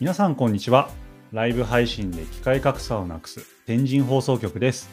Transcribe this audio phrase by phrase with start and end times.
[0.00, 0.90] 皆さんこんにちは。
[1.32, 4.88] ライブ配信で機械格差をなくす天神放送局です。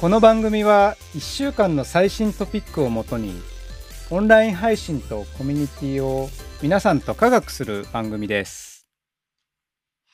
[0.00, 3.32] この番組は1週間の最新トピックをもとに
[4.10, 6.28] オンライン配信とコミュニティを
[6.62, 8.86] 皆さんと科学する番組です。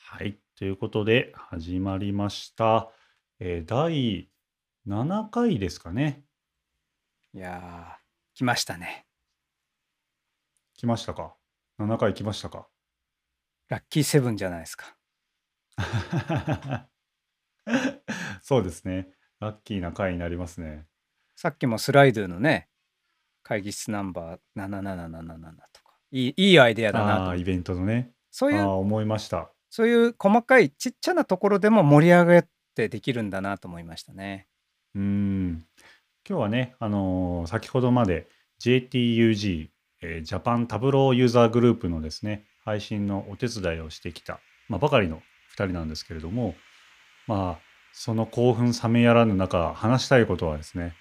[0.09, 0.37] はい。
[0.57, 2.89] ということで始まりました、
[3.39, 4.29] えー第
[4.87, 6.23] 7回ですかね。
[7.33, 9.05] いやー来ましたね。
[10.77, 11.35] 来ましたか
[11.79, 12.67] ？7回来ましたか？
[13.73, 14.95] ラッキーセブンじゃないですか。
[18.43, 19.07] そうですね。
[19.39, 20.85] ラッキーな回になりますね。
[21.35, 22.69] さっきもスライドゥのね
[23.41, 27.35] 会議室ナンバー7777とかいいいいアイデアだなと。
[27.35, 28.11] イベントのね。
[28.29, 29.49] そういう思いました。
[29.71, 32.43] そういう細かいちっちゃなところでも盛り上げっ
[32.75, 34.47] てできるんだなと思いましたね。
[34.93, 35.65] うーん。
[36.29, 38.27] 今日はね、あのー先ほどまで
[38.59, 39.69] JTUG、
[40.03, 45.21] えージャパンタブローユーザーグループのですね、配信のお手伝いをしてきた、まあ、ばかりの
[45.57, 46.55] 2人なんですけれども、
[47.27, 50.93] まあ、その興奮冷めやらぬ中、話したいことはですね、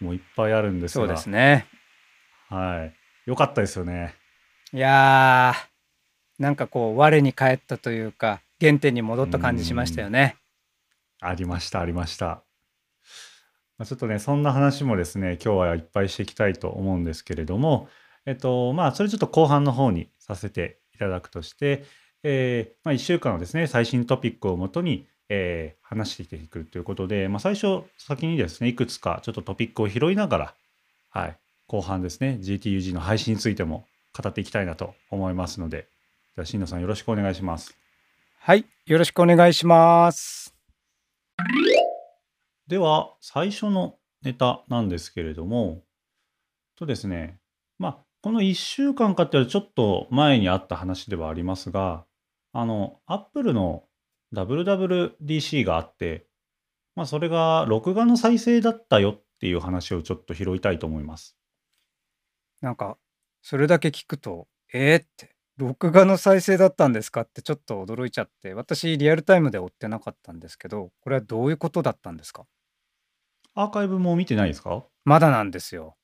[0.00, 1.66] もういっぱいあるんですが、そうですね
[2.48, 2.84] は
[3.26, 3.28] い。
[3.28, 4.14] よかったですよね。
[4.72, 10.36] いやーなんかこう我に返ったというか原点に戻った感じしましたよね
[11.20, 12.42] ありました、ありました。
[13.78, 17.88] まあ、ちょっとね、そんな話もですね、今日はいっぱいしていきたいと思うんですけれども、
[18.26, 21.84] えっと、まあ、それちょっと後半の方にさせていただくとして、
[22.22, 30.54] えーまあ、1週間のですね、最新トピックをもとに、えー話していくということで、まあ、最初、先にですね、いくつかちょっとトピックを拾いながら、
[31.10, 31.36] はい、
[31.68, 35.86] 後半ですね、GTUG の配信についても語っていきたいなと思いますので、
[36.34, 37.76] じゃあ、しんのさんよろしくお願いします。
[38.46, 40.54] はいよろしくお願いします
[42.68, 45.82] では最初のネタなんですけれども
[46.78, 47.45] とですねまあ
[48.26, 52.04] この1週間かっていうとちょっと前にあった話ではありますが
[52.52, 53.84] あのアップルの
[54.34, 56.26] WWDC があって
[56.96, 61.36] まあそれが録画の再生だったよっていう話をちょっと拾いたいと思います。
[62.62, 62.98] なんか
[63.42, 72.44] それだけ聞くとえー、って録画の再生だったんですかってちょっと驚いちゃって私リアルタイムで追ってなかったんですけどこれはどういうことだったんですか？
[73.54, 74.82] アーカイブも見てないですか？
[75.04, 75.94] まだなんですよ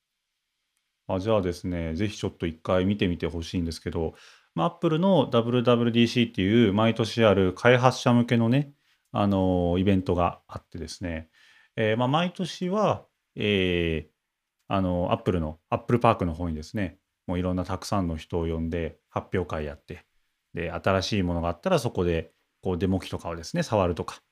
[1.08, 4.14] あじゃあですね、ぜひちょっと一回見てみてほしいんですけど、
[4.54, 8.72] まあ、Apple の WWDC っていう毎年ある開発者向けのね、
[9.12, 11.28] あのイベントがあってですね、
[11.76, 14.12] えーま、毎年は、えー
[14.68, 20.06] あの Apple の Apple パークの方にですね、もういろんなたくさんの人を呼んで発表会やって、
[20.54, 24.22] で、新しいものがあったらそこでこうデモ機とかをですね、触るとか、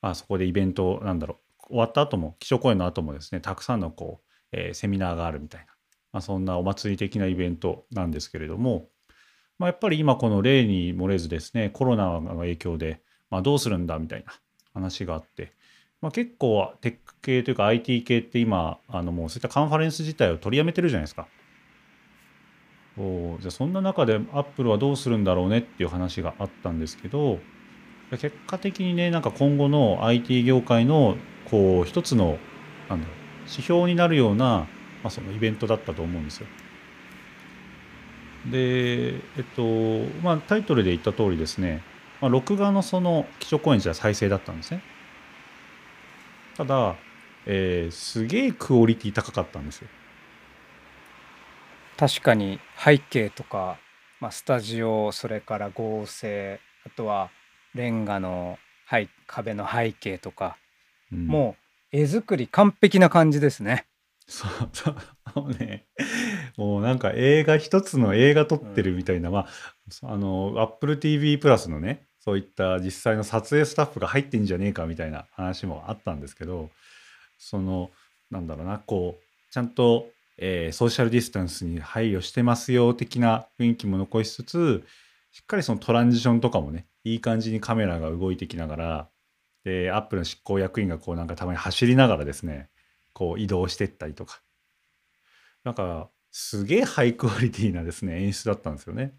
[0.00, 5.71] ま、そこでイベント、なんだろう、終わった後も、基調講演の後もですね、たくさんのこう、えーセミナーがあるみたいな、
[6.12, 8.88] まあ、そんなお祭り的なイベントなんですけれども、
[9.58, 13.00] まあ、やっぱり今この例に漏れずですね、コロナの影響で、
[13.30, 14.32] まあ、どうするんだみたいな
[14.74, 15.52] 話があって、
[16.00, 21.28] まあ、結構テック系というか IT 系って今、あのもうそういったカンファレンス自体を取りやめてるじゃないですか。
[22.98, 27.38] おじゃあそんな中でアップルはどうするんだろうねっていう話があったんですけど
[28.10, 31.16] 結果的にねなんか今後の IT 業界の
[31.50, 32.36] こう一つの
[32.90, 33.16] なんだろう
[33.48, 34.68] 指標になるような、
[35.02, 36.46] まあ、そのイベントだったと思うんですよ。
[38.50, 39.62] でえっと
[40.22, 41.82] まあタイトルで言った通りですね、
[42.20, 44.82] まあ、録画のその基調講演じゃ再生だったんですね。
[46.56, 46.96] ただ、
[47.46, 49.88] えーすげえクオリティ高かったんですよ。
[51.96, 53.78] 確かに背景とか、
[54.20, 57.30] まあ、スタジオそれから合成あとは
[57.74, 58.58] レンガの
[58.90, 60.56] 背壁の背景とか、
[61.12, 63.84] うんもう絵作り完璧な感じですね
[64.26, 65.86] そうそうね
[66.56, 69.46] もうなんか映画一つの映画撮ってるみたいな、まあ
[70.04, 76.70] あの Apple TV プラスのねそういった実際の撮影スタッフが入ってんじゃねえかみたいな話もあったんですけど
[77.38, 77.90] その
[78.30, 80.06] なんだろうなこうちゃんと、
[80.38, 84.84] えーソーシャルディスタンスに配慮してますよ的な雰囲気も残しつつ
[85.32, 89.08] しっかりそのトランジションとかもねいい感じにカメラが動いてきながら
[89.64, 92.68] でアップルの執行役員がこうなんかたまに走りながらですね
[93.12, 94.42] こう移動してったりとか
[95.64, 99.14] なんかすげえハイクオリティなですね演出だったんですよね。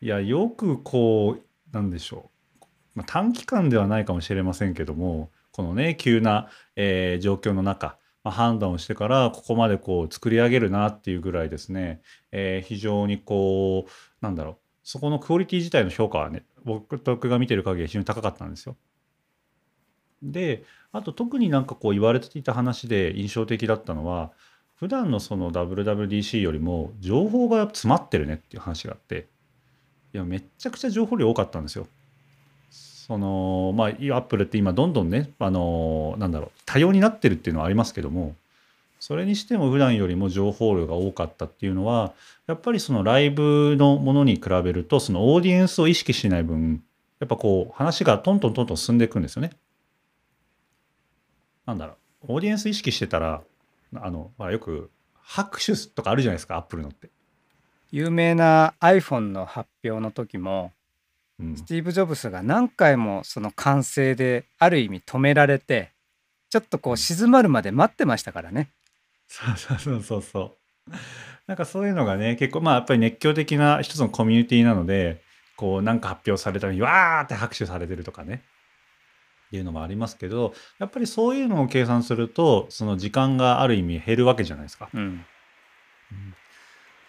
[0.00, 2.30] いやよくこうなんでしょ
[2.60, 12.00] う、まあ、短期間ではないかもしれませんけどもこのね急な、えー状況の中、ま、判断をしてからここまでこう作り上げるなっていうぐらいですね、
[12.32, 13.90] えー非常にこう
[14.24, 18.76] なんだろうそこのクオリティ自体の評価はね僕僕が見てる限り非常に高かったんですよ。
[20.22, 24.30] であと特になんかこう言われていた話で印象的だったのは
[24.76, 29.26] 普段のその WWDC よりも情報が詰まってるねっていう話があって
[30.14, 31.86] いやめちゃくちゃ情報量多かったんですよ。
[32.70, 38.34] そのまあアップルって今どんどんねあのなんだろう多様になってるっていうのはありますけども
[39.00, 42.12] それにしても普段よりも情報量が多かったっていうのは
[42.46, 46.82] やっぱりそのライブのものに比べるとそのオーディエンスを意識しない分
[47.18, 49.50] やっぱこう話がトントントントン進んでいくんですよね。
[51.66, 53.42] なんだろうオーディエンス意識してたら
[53.94, 57.10] あの、まあ、よく拍手とかあるじゃないですかアップルのって。
[57.90, 60.72] 有名な iPhone の発表の時も
[61.38, 65.92] うんスティーブ・ジョブズが何回もその完成である意味止められて
[66.50, 68.70] ちょっとこう静まるまで待ってましたからね。
[69.28, 70.56] そうそうそうそうそ
[70.88, 70.92] う。
[71.46, 75.22] なんかそういうのがね結構まあやっぱり熱狂的な一つのコミュニティなので
[75.56, 78.42] こうなんか発表されたのにわーって拍手されてるとかね
[79.56, 84.88] いうのもありますけどやっぱりそういうのを計算するとその時間がある意味減るわけじゃないですか。
[84.92, 85.24] うん、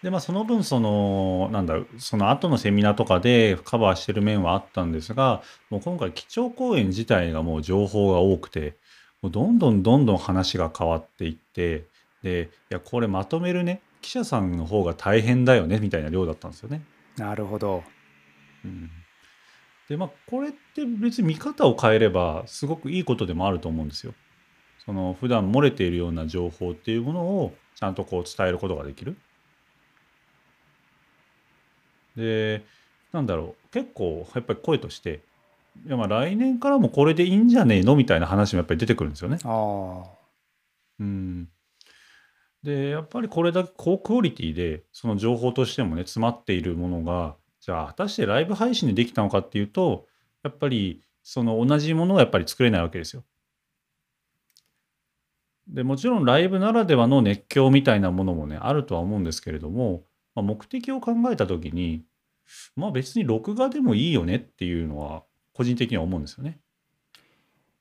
[0.01, 8.75] でまあその分そのなんだその後のセミナーとかでカバーしてる面はあったんですがもう今回基調講演自体がもう情報が多くて
[9.21, 11.85] もうどんどんどんどん話が変わっていって
[12.21, 16.81] でいやこれまとめるね記者さんの方が大変だよねみたいな量だったんですよね。
[17.17, 17.83] なるほど。
[18.65, 18.89] うん、
[19.89, 24.13] でまあこれって別に見方を変えればすごくいいことでもあると思うんですよ。
[24.85, 29.15] その普段漏れているような情報っていうものをちゃんとこう伝えることができる。
[32.15, 32.63] で
[33.11, 35.21] なんだろう結構やっぱり声として
[35.85, 37.95] いやまあ来年からもこれでいいんじゃねえの？
[37.95, 39.39] みたいな話もやっぱり出てくるんですよね。
[39.43, 40.23] ああ。
[40.99, 41.49] うん、
[42.61, 50.05] でやっぱりこれだけ高クオリティでその情報としてもね詰まっているものがじゃあ果たしてライブ配信でできたのかっていうと
[50.43, 53.23] やっぱりその同じものはやっぱり作れないわけですよ。
[55.69, 60.03] でもちろんライブならではの熱狂みたいなものもねあるとは思うんですけれども、
[60.35, 62.03] まあ、目的を考えた時に
[62.75, 65.23] まあ別に録画でもいいよねっていうのは
[65.53, 66.59] 個人的には思うんですよね。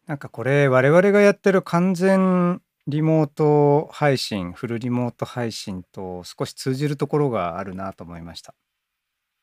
[0.07, 8.55] なんかこれ我々がやってる完全リモート配信フルリモート配信と少し通じるところがあるなと思いました。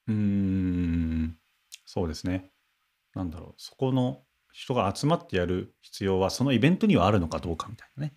[0.08, 1.38] うーん、
[1.86, 2.52] そうですね。
[3.16, 8.14] なんだろう、そこの人が集まってやる必要は、そのイベントにはあるのかどうかみたいなね。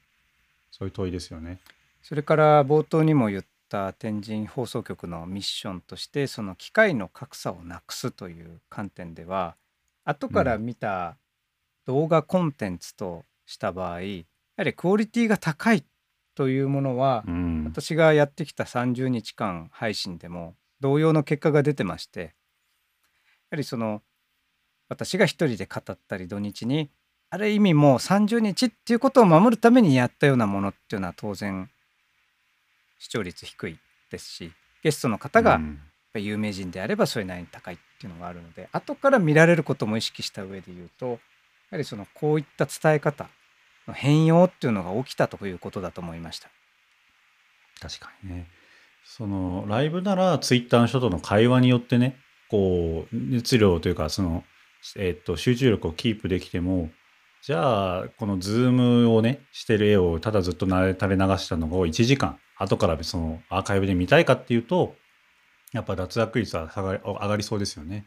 [0.70, 1.60] そういう問いですよね。
[2.02, 9.56] それから冒頭にも言った天神放送局のミッションとしてその機械の格差をなくすという観点では
[10.04, 11.16] 後から見た
[11.86, 14.24] 動画コンテンツとした場合や
[14.58, 15.84] はりクオリティが高い
[16.34, 17.52] というものはうん。
[17.64, 22.26] 私がやってきた30日間配信でも同様の結果が出てましてや
[23.52, 24.02] はりその
[24.88, 26.90] 私が一人で語ったり土日に
[27.30, 31.70] ある意味もう30日っていうことを守るためにやったようなものっていうのは当然
[32.98, 33.78] 視聴率低い
[34.10, 34.52] ですし
[34.82, 35.60] ゲストの方が
[36.14, 41.12] 有名人であればそれなりに高いっていうのがあるので後から見られることも意識した上で言うとや
[41.70, 43.28] はりそのこういった伝え方
[43.86, 46.48] の変容っていうのが起きたということだと思いました。
[47.80, 48.61] 確かにね。
[49.04, 52.16] そのライブならツイッターの人との会話によってね、
[52.50, 54.44] こう熱量というかその、
[54.96, 56.90] えっと集中力をキープできても、
[57.42, 64.94] じゃあこのズームをねしてる絵をただずっとな垂れ流したのを1時間後からそのアーカイブで見たいかっていうと、
[65.72, 68.06] やっぱ脱落率は下がり上がりそうですよね。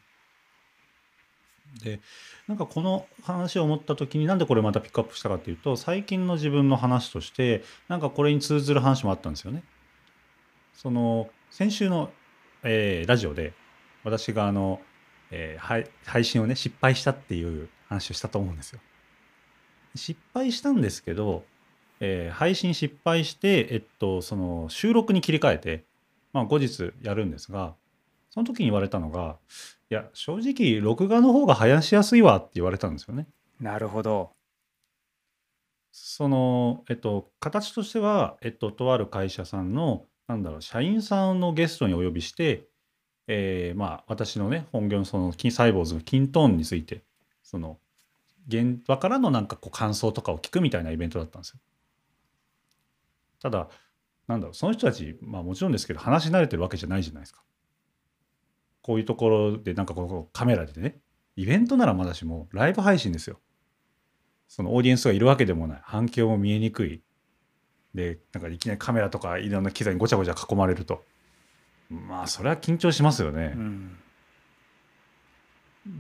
[1.84, 2.00] で
[2.48, 9.64] なんかこの話を思った時になんでこれまたピックアップしたかっていうと最近の自分の話としてなんかこれに通ずる話もあったんですよね。
[10.76, 12.12] その先週の、
[12.64, 13.54] えーラジオで
[14.04, 14.82] 私があの、
[15.32, 18.80] えー配配信をね失敗したっていう話をしたと思うんですよ。
[19.96, 21.44] 失敗したんですけど、
[22.00, 25.84] えー配信失敗して、えっと、その収録に切り替えて、
[26.34, 27.74] まあ、後日やるんですが
[28.30, 29.38] その時に言われたのが
[29.90, 33.28] いや正直録画の方が話しやすいわって言われたんですよね。
[33.60, 34.32] なるほど。
[35.98, 42.68] その、えっと、形としては、えっと、とある会社さんの、なんだろう、社員さんのゲストにお呼びして、
[43.28, 47.04] えーまあ、私のね、本業のその、筋サイボーズのキントーンについて、
[47.44, 47.80] その、
[48.48, 51.60] 現場からのなんかこう感想とかを聞くみたいなイベントだったんですよ。
[53.42, 53.70] ただ、
[54.28, 57.44] なんだろう、その人たち、まあもちろんですけど、話し慣れてるわけじゃないじゃないですか。
[58.82, 61.00] こういうところで、なんかこうカメラでね、
[61.36, 63.40] イベントならまだしも、ライブ配信ですよ。
[64.48, 67.02] そのオーディエンスがいるわけでもない反響も見えにくい
[67.96, 71.04] でなんかいきなりカメラとかいろんな機材にごちゃごちゃ囲まれると
[71.90, 73.60] まあそれは緊張しますよねう。
[73.60, 73.98] ん、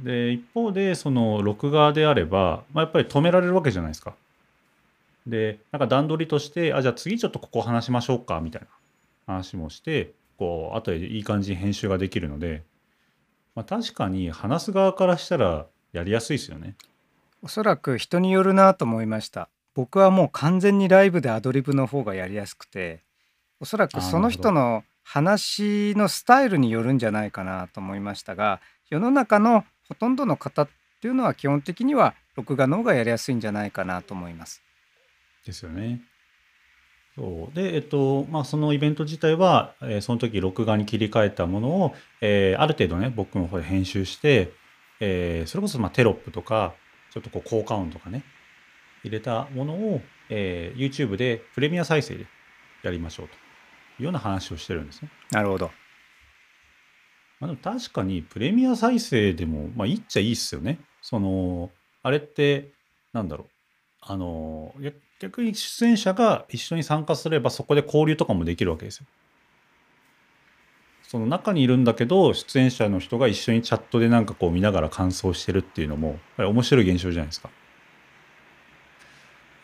[0.03, 4.13] で一方でその録画であれば、まあ、やっぱり止められるわけじゃないですか。
[5.25, 8.67] でなんか段取りとしてあじゃあ次ちょっとここ話しましょうかみたいな
[9.25, 12.61] 話もしてこう後でいい感じに編集ができるので
[13.55, 16.75] まあ、確かに話す側からしたらやりやすいですよね。
[17.41, 23.01] おそらく人によるなと思いました僕はもう完全にライブでアドリブの方がやりやすくて
[23.59, 30.69] おそらくその人の話のスタイルによるんじゃないかなと思いましたが世の中のほとんどの方っ
[31.01, 34.61] ていうのは基本的には録画の方がやりやすいんじゃないかなと思います。
[35.45, 36.01] ですよね。
[37.15, 44.51] そうで、えっとまあ、そのイベント自体は、えーその時録画に切り替えたものを、えーある程度ね僕の方で編集して、
[44.99, 46.73] えーそれこそまあテロップとか
[47.13, 48.23] ちょっとこう効果音とかね
[49.05, 52.25] 入れたものを、えー YouTube でプレミア再生で
[52.83, 53.37] やりましょうとい
[54.01, 55.09] うような話をしてるんですね。
[55.31, 55.71] なるほど。
[57.39, 60.79] まあ、でも確かにプレミア再生でも、まあ、いいっちゃいいっすよね。
[61.01, 61.69] その
[62.03, 62.71] あれって
[63.13, 63.47] なんだろう
[64.01, 69.05] あのや逆に出演者が一緒に参加すればそこで交流とかもできるわけですよ。
[71.03, 77.49] その中にいるんだけど出演者の人が一緒にチャットでなんかこう見ながら感想してるっていうのもやっぱり面白い現象じゃないですか。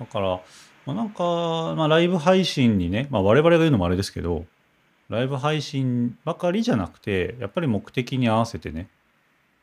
[0.02, 0.42] だから、
[0.88, 4.46] まあ、なんか、まあ、ライブ配信にね、まあ、我々が言うのもあれですけど
[5.10, 8.90] ライブ配信ばかりじゃなくてやっぱり目的に合わせてね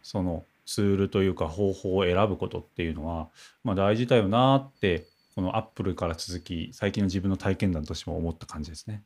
[0.00, 3.28] そのツールというか方法を選ぶことっていうのは、
[3.64, 9.02] まあ、大事だよなってこのアップルから続き最近の自分の体験談としても思った感じですね。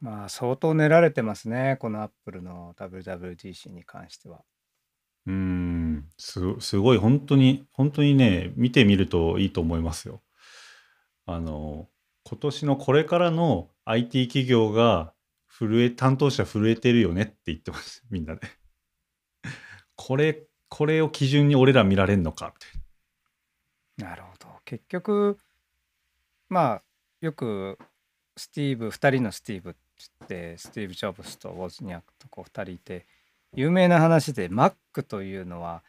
[0.00, 4.42] まあ相当練られてますねこのアップルの WWDC に関しては。
[5.26, 5.83] うーん
[6.18, 10.22] すすごい本当に本当にね見てみるといいと思いますよ。
[11.26, 11.88] あの
[12.24, 15.12] 今年のこれからの IT 企業が
[15.48, 18.42] 震え担当者震えてるよねって言ってますみんなで。
[19.96, 24.10] これこれを基準に俺ら見られんのかみたいな。
[24.10, 25.38] なるほど結局
[26.48, 26.82] まあ
[27.20, 27.78] よく
[28.36, 29.78] スティーブ2人のスティーブって
[30.18, 33.06] 言ってスティーブ・ジョブスとウォズニャックとこう2人いて
[33.54, 34.74] 有名な話で Mac
[35.06, 35.82] というのは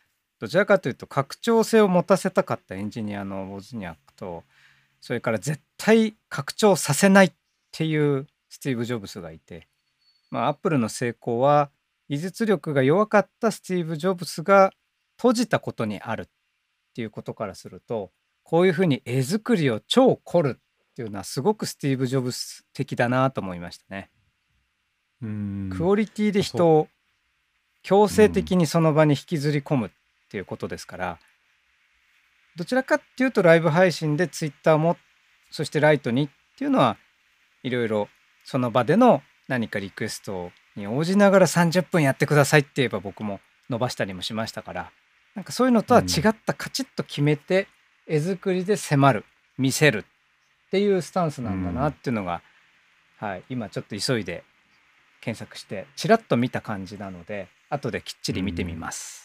[0.45, 4.43] どちらかというと拡張性を持たせたかったエンジニアのウォズニャックと
[5.01, 7.31] それから絶対拡張させないっ
[7.71, 9.67] ていうスティーブ・ジョブスがいて
[10.29, 11.71] まあアップルの成功は
[12.09, 14.71] 技術力が弱かったスティーブ・ジョブスが
[15.17, 16.25] 閉じたことにあるっ
[16.93, 18.11] ていうことからすると
[18.43, 24.11] こういうふうに絵作りを超凝るっていうのはすごくスティーブ・ジョブス的だなと思いましたね。
[25.23, 26.87] うーんクオリティで人を
[27.81, 29.89] 強制的にその場に引きずり込むっ
[30.29, 31.19] ていうことですから、
[32.55, 34.97] どちらかっていうとライブ配信でツイッターも
[35.51, 36.97] そしてライトにっていうのは
[37.63, 38.07] いろいろ
[38.45, 43.39] その場での何かリクエストに応じながら30分やってくださいって言えば僕も
[43.69, 44.91] 伸ばしたりもしましたから
[45.35, 47.67] なんかそういうのとは違ったカチッと決めて
[48.07, 49.25] 絵作りで迫る
[49.57, 50.05] 見せる
[50.67, 52.41] っていうスタンスなんだなっていうのが、
[53.17, 54.43] はい、今ちょっと急いで
[55.21, 59.24] 検索してちらっと見た感じなので後できっちり見てみます。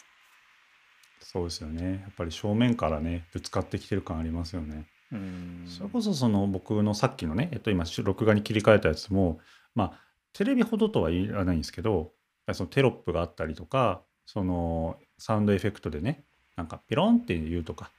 [1.31, 2.01] そうですよね。
[2.03, 4.85] やっぱり正面からねぶつかってきてる感ありますよね。
[5.13, 5.63] うん。
[5.65, 9.39] それこそその僕のさっきのね、えっと、今録画に切り替えたやつも
[9.73, 9.99] まあ
[10.33, 12.11] テレビほどとは言わないんですけど
[12.51, 16.25] そのテロップがあったりとかそのサウンドエフェクトでね
[16.57, 17.91] なんかピロンって言うとか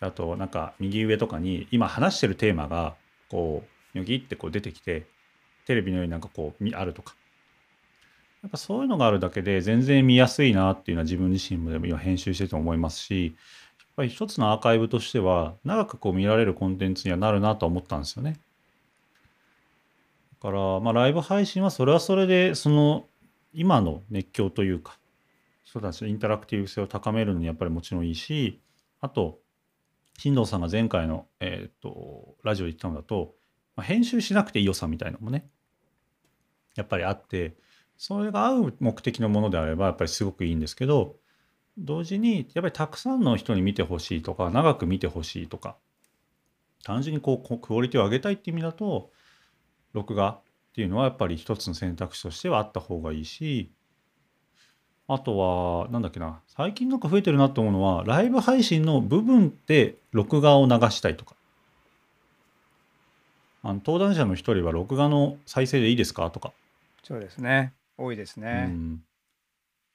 [0.00, 2.94] あとなんか右上とかに今話してるテーマが
[3.28, 3.62] こ
[3.94, 5.06] うニョキってこう出てきて
[5.66, 7.14] テレビのようになんかこうみあるとか
[8.42, 13.34] やっぱそういうのがあるだけで全然見やすいなっていうのは自分自身も今編集してて思いますし
[13.78, 18.38] やっぱり一つのアーカイブとしては長くこう見られるコンテンツにはなるなと思ったんですよね。
[20.40, 23.06] だからまあライブ配信はそれはそれでその
[23.52, 24.98] 今の熱狂というか
[25.64, 28.60] 人たちのインタラクティブ性を高めるのにやっぱりもちろんいいし
[29.00, 29.40] あと
[30.16, 33.34] 新藤さんが前回の、えー、とラジオで言ったのだと、
[33.74, 35.46] まあ、編集しなくていい良さみたいなのもね
[36.76, 37.54] やっぱりあって
[37.98, 41.16] それが合う目的のものであればやっぱりすごくいいんですけど
[41.76, 45.76] 同時にやっぱりたくさんの人に見てほしいとか長く見てほしいとか
[46.84, 49.10] 単純にこうクオリティを上げたいっていう意味だと
[49.92, 50.40] 録画っ
[50.74, 53.72] ていうのはやっぱり一つの選択肢としてはあった方がいいし
[55.08, 61.34] あとはなんだっけな最近なんか増えてるなと思うのはライブ配信の部分で録画を流したいとか。
[63.62, 66.52] あの登壇者の一人は録画の再生でいいですかとか。
[67.02, 67.72] そうですね。
[67.98, 68.66] 多いですね。
[68.68, 69.02] うん。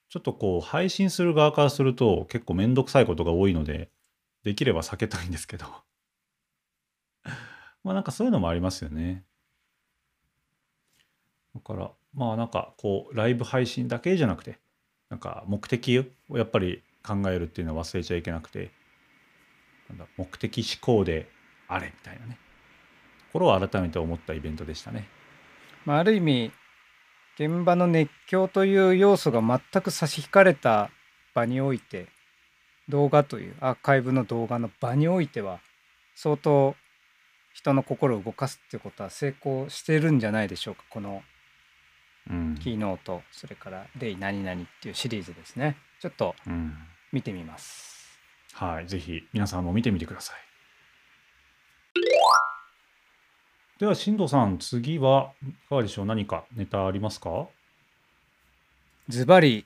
[0.10, 3.89] ちょっとこう配信する側からすると結構めんどくさいことが多いので
[4.43, 5.65] できれば避けたいんですけど。
[7.83, 9.24] まあなんかそういうのもありますよね。
[11.55, 14.60] だからまあなんかこうライブ配信だけじゃなくて
[15.10, 18.72] なんか目的をやっぱり考えるっていうのは忘れちゃいけなくて
[19.89, 21.29] なんだ目的思考で
[21.67, 22.38] あれみたいなね。
[23.31, 25.07] ところを改めて思ったイベントでしたね。
[25.86, 26.51] まあ、ある意味
[27.39, 30.91] 現場の熱狂という要素が全く差し引かれた
[31.33, 32.07] 場において
[32.89, 35.59] 動画というアーカイブの動画の場においては
[36.15, 36.75] 相当
[37.53, 40.83] 人の心を動かすっていうことは成功してるんじゃないでしょうか。
[40.89, 41.23] この
[42.29, 42.57] うん。
[42.61, 45.77] キーノートそれから「デイ何々」っていうシリーズですね。
[45.99, 46.75] ちょっとうん。
[47.11, 48.19] 見てみます。
[48.53, 50.52] はい、ぜひ皆さんも見てみてください。
[53.83, 56.05] では、進藤さん、次はいかがでしょう？
[56.05, 57.47] 何かネタありますか？
[59.09, 59.65] ズバリ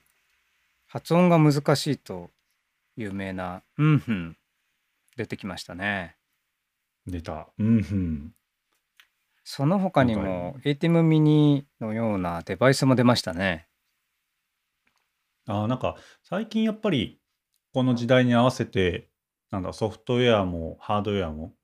[0.88, 2.28] 発音が難しいと
[2.96, 4.36] 有名な「うんふん」
[5.16, 6.16] 出てきましたね。
[7.06, 7.46] 出た。
[7.60, 8.34] うんふん。
[9.44, 13.68] その他にも ATEM ミニのようなデバイスも出ましたね。
[15.46, 15.94] あーなんか、
[16.24, 17.20] 最近やっぱり、
[17.72, 19.10] この時代に合わせて、
[19.52, 21.54] なんだ、ソフトウェアもハードウェアも、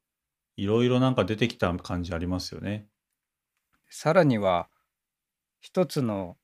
[0.56, 2.86] いろいろなんか出てきた感じありますよね。
[3.88, 4.68] さらには
[5.60, 6.36] 一つの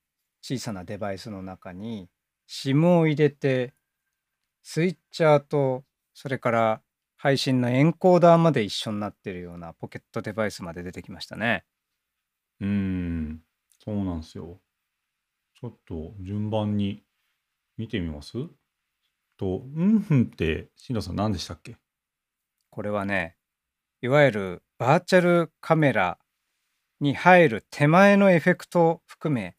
[0.43, 2.09] 小さなデバイスの中に
[2.49, 3.75] SIM を入れて
[4.63, 6.83] スイッチャーとそれから
[7.17, 11.65] 配信のエンコーダーまで一緒になってるようなポケットデバイスまで出てきましたね。
[12.61, 13.43] うーん、
[13.79, 14.61] そうなんですよ。
[15.61, 17.05] ちょっと順番に
[17.77, 18.33] 見てみます？
[19.37, 21.77] と、うんふんって、進藤さん何でしたっけ？
[22.71, 23.37] これはね
[24.03, 26.19] いわゆるバーチャルカメラ
[27.01, 29.57] に入る手前のエフェクトを含め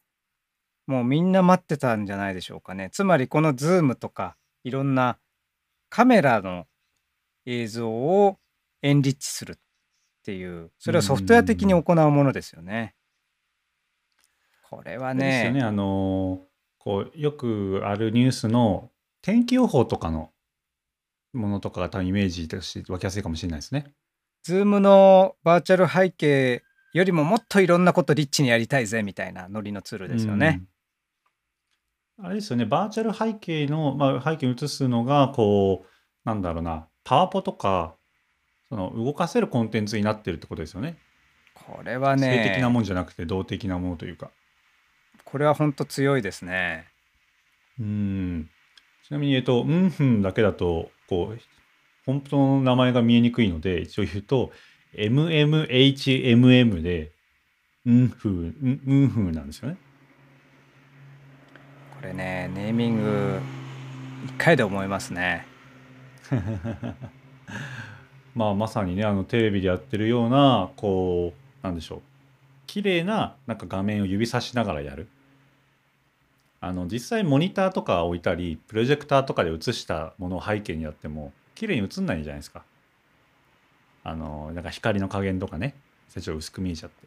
[0.86, 5.18] もうみんな待ってたんじゃないでしょうかねつまりこのズームとかいろんな
[5.90, 6.66] カメラの
[7.46, 8.38] 映像を
[8.82, 9.56] enrich するっ
[10.24, 12.94] ていうそれはソフトウェア的に行うものですよね。
[14.70, 16.46] これはあれですよね、あの
[16.78, 20.30] こう、よくあるニュースの天気予報とかの
[21.34, 23.92] ものとかが多分イメージとして湧きやすいかもしれないですね。
[24.42, 30.62] ズームのバーチャル背景よりももっといろんなことリッチにやりたいぜみたいなノリのツールですよね。
[32.18, 32.26] うん。
[32.26, 35.88] あれですよね、バーチャル背景の、まあ、背景に映すのが、こう、
[36.24, 37.94] なんだろうな、パワポとか、
[38.68, 40.96] その動かせるコンテンツになってるってことですよね。
[41.54, 44.30] これは静的なねもんじゃなくて動的なものというか。
[45.24, 46.86] これは本当強いですね。
[47.78, 48.50] うん。
[49.06, 51.38] ちなみに、えっと、うんふんだけだと、こう、
[52.06, 54.52] 本当の名前が見えにくいので、一応言うと、
[54.94, 57.12] MMHMM で、
[57.84, 59.76] うんふん、うんうんふんなんですよね。
[62.00, 63.40] これねネーミング
[64.24, 65.46] 一回で思いますね。
[68.34, 72.02] まあまさにねあのテレビでやってるようなこうなんでしょう
[72.66, 75.08] 綺麗ななんか画面を指さしながらやる
[76.60, 81.32] あの実際モニターとか置いたりプロジェクターとかで映したものを背景にやっても
[81.62, 82.64] 綺麗に映んないじゃないですか。
[84.02, 85.76] あのなんか光の加減とかね。
[86.10, 87.06] ちょっと薄く見えちゃって。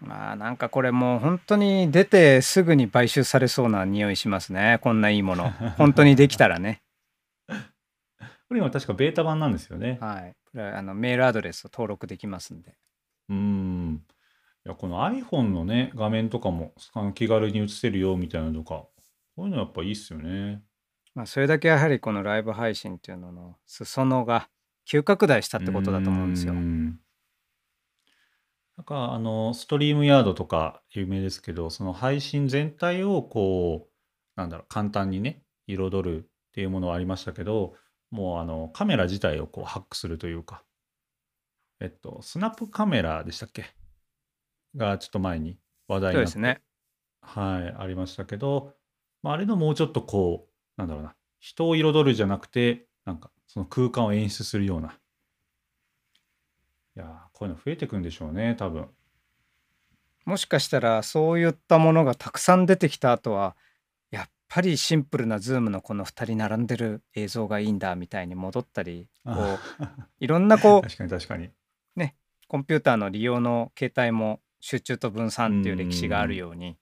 [0.00, 4.78] まあなんかこれもう本当に出てすぐに買収されそうな匂いしますね。
[4.80, 5.50] こんないいもの。
[5.76, 6.80] 本当にできたらね。
[8.48, 9.98] これ今確かベータ版なんですよね。
[10.00, 10.34] はい。
[10.50, 12.74] これはあのメールアドレスを登録できますんで。
[13.28, 14.02] うーん。
[14.64, 16.72] いやこの iPhone のね画面とかも
[17.14, 18.86] 気軽に映せるよみたいなのとか。
[19.36, 20.62] こういうのやっぱいいっすよね
[21.18, 24.48] まあそれだけやはりこのライブ配信っていうのの裾野が
[24.84, 26.52] 急拡大したってことだと思うんですよ。
[26.52, 26.90] ん
[28.76, 33.90] なんかあのストリームヤードとか有名ですけどその配信全体をこう
[34.36, 37.74] なんだろう簡単にね彩るっていうものはありましたけど
[38.12, 40.62] もうあのカメラ自体をこうハックするというか
[41.80, 43.64] えっとスナップカメラでしたっけ？
[44.76, 46.62] がちょっと前に話題になってそうですね。
[47.22, 48.72] はい、ありましたけど、
[49.24, 50.47] まあ、あれのもうちょっとこう、
[50.78, 54.98] なんだろうな、人を彩るじゃなくて、なんかその空間を演出するような。
[56.96, 58.88] いやー、こういうの増えてくんでしょうね、多分。
[60.24, 63.56] もしかしたらそういったものがたくさん出てきた後は
[64.10, 69.84] やっぱりシンプルなズームのこの2人並んでる映像がいいんだみたいに戻ったりこう
[70.20, 71.50] いろんなこう 確かに確かに。
[72.48, 76.78] コンピューターの利用の形態も集中と分散っていう歴史があるように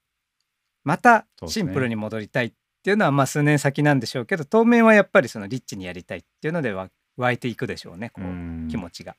[0.83, 2.53] またシンプルに戻りたいっ
[2.87, 9.17] ていうのはまあ数年先なんでしょうけど当面はやっぱりそのリッチにやりたいっていうのでわ湧いていくでしょうねこううん気持ちが。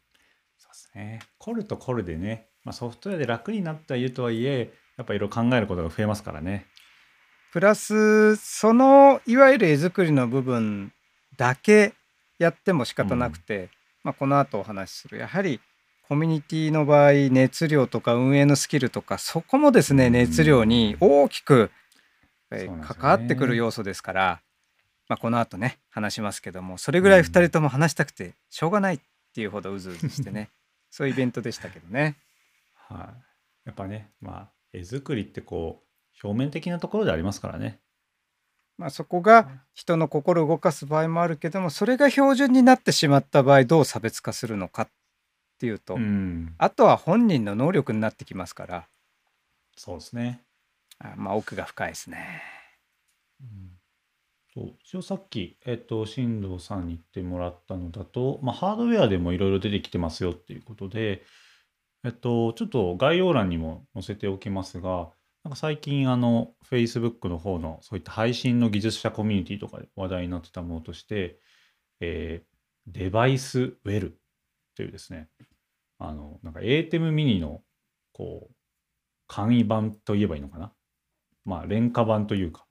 [0.57, 1.21] そうですね。
[1.37, 6.65] コルとコルでね、まあ、ソフトウェアで楽になってはいるとはいえ、やっぱいろいろ考えることが増えますからね。
[7.53, 10.91] プラスそのいわゆる絵作りの部分
[11.37, 11.93] だけ
[12.39, 13.69] やっても仕方なくて、
[14.03, 15.61] まあ、この後お話しするやはり
[16.09, 21.71] コミュニティの場合熱量とか運営のスキルとかそこもですねうん熱量に大きく
[22.51, 24.41] 関わってくる要素ですから、
[25.09, 29.01] まあ、この後ね話しますけどもそれぐらい2人とも話したくてしょうがないっ
[29.35, 30.51] ていうほどうずうずしてね
[30.91, 32.17] そういうイベントでしたけどね。
[32.75, 33.15] は
[33.67, 33.69] い。
[33.69, 35.83] やっぱね、まあ、絵作りってこ
[36.25, 37.79] う、表面的なところでありますからね。
[38.79, 44.89] まあ、そこが人の心を動かす場合もあるけどもそれが標準になってしまった場合どう差別化するのかっ
[45.59, 48.87] ていうと、うん、あとは本人の能力になってきますから
[49.77, 50.43] そうですね。
[51.01, 52.43] あまあ奥が深いですね。
[53.41, 53.79] うん
[54.55, 61.23] そう一応さっき、えっと、進藤さんに言ってもらったのだと、まあ、ハードウェアでもいろいろ出てきてますよっていうことで、
[62.05, 65.11] えっと、ちょっと概要欄にも載せておきますが、
[65.45, 71.39] なんか最近、あの、Facebook の方のそういった配信の技術者コミュニティとかで話題になってたものとして、
[72.01, 72.49] えー
[72.91, 74.19] デバイスウェル
[74.75, 75.29] というですね、
[75.99, 77.63] あの、なんか ATEM ミニの、
[78.15, 78.55] こう、
[79.27, 80.73] 簡易版といえばいいのかな？
[81.49, 82.67] まあ、廉価版というか、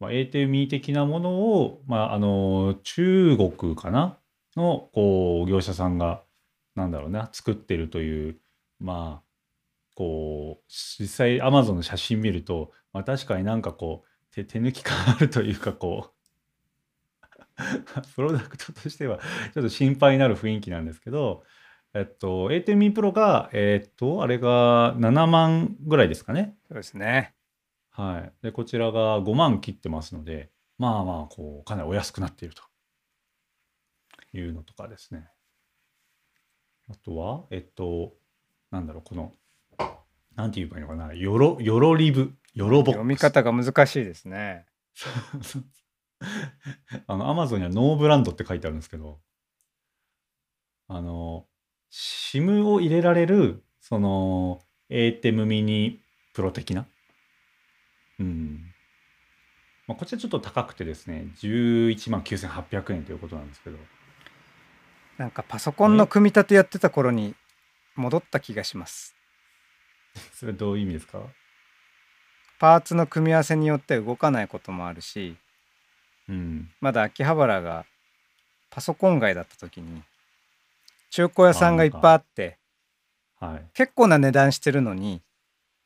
[0.00, 4.18] まあ、ATM 的なものを、まあ、あの中国かな？
[4.56, 6.22] のこう業者さんが
[6.76, 8.38] なんだろうな作ってるという
[8.78, 9.24] まあ
[9.96, 16.14] こう実際 Amazon の写真見ると、まあ、確かになんかこう手手抜き感あるというかこう
[18.14, 19.18] プロダクトとしては
[19.54, 21.44] ちょっと心配になる雰囲気なんですけど、
[21.94, 26.56] えっと、ATM Pro が、えっと、あれが7万ぐらいですかね？
[26.68, 27.34] そうですね。
[27.96, 28.32] はい。
[28.42, 32.62] で、こちらが5万切ってますので、まあまあ、こう、かなりお安くなっていると
[34.36, 35.28] いうのとかですね。
[36.90, 38.14] あとは、えっと、
[38.72, 39.32] なんだろう、この、
[40.34, 42.94] なんて言えばいいのかな、よろ、よろリブ、よろボックス。
[42.94, 44.66] 読み方が難しいですね。
[47.06, 49.20] あの、アマゾンにはノーブランドって書いてあるんですけど、
[50.88, 51.46] あの、
[51.92, 56.00] SIM を入れられる、その、ATEM ミニ
[56.34, 56.86] プロ的な。
[58.20, 58.72] うん。
[59.86, 63.76] まあ、こちらちょっと高くてですね、11万9800円ということなんですけど、
[65.18, 67.34] なんかパソコンの組み立てやってた頃に
[67.94, 69.14] 戻った気がします。
[70.32, 71.20] それどういう意味ですか？
[72.58, 75.36] パーツの組み合わせによって動かないこともあるし
[76.28, 76.72] うん。
[76.80, 77.84] まだ秋葉原が
[78.70, 80.02] パソコン街だった時に
[81.10, 82.58] 中古屋さんがいっぱいあって
[83.40, 83.66] はい。
[83.74, 85.20] 結構な値段してるのに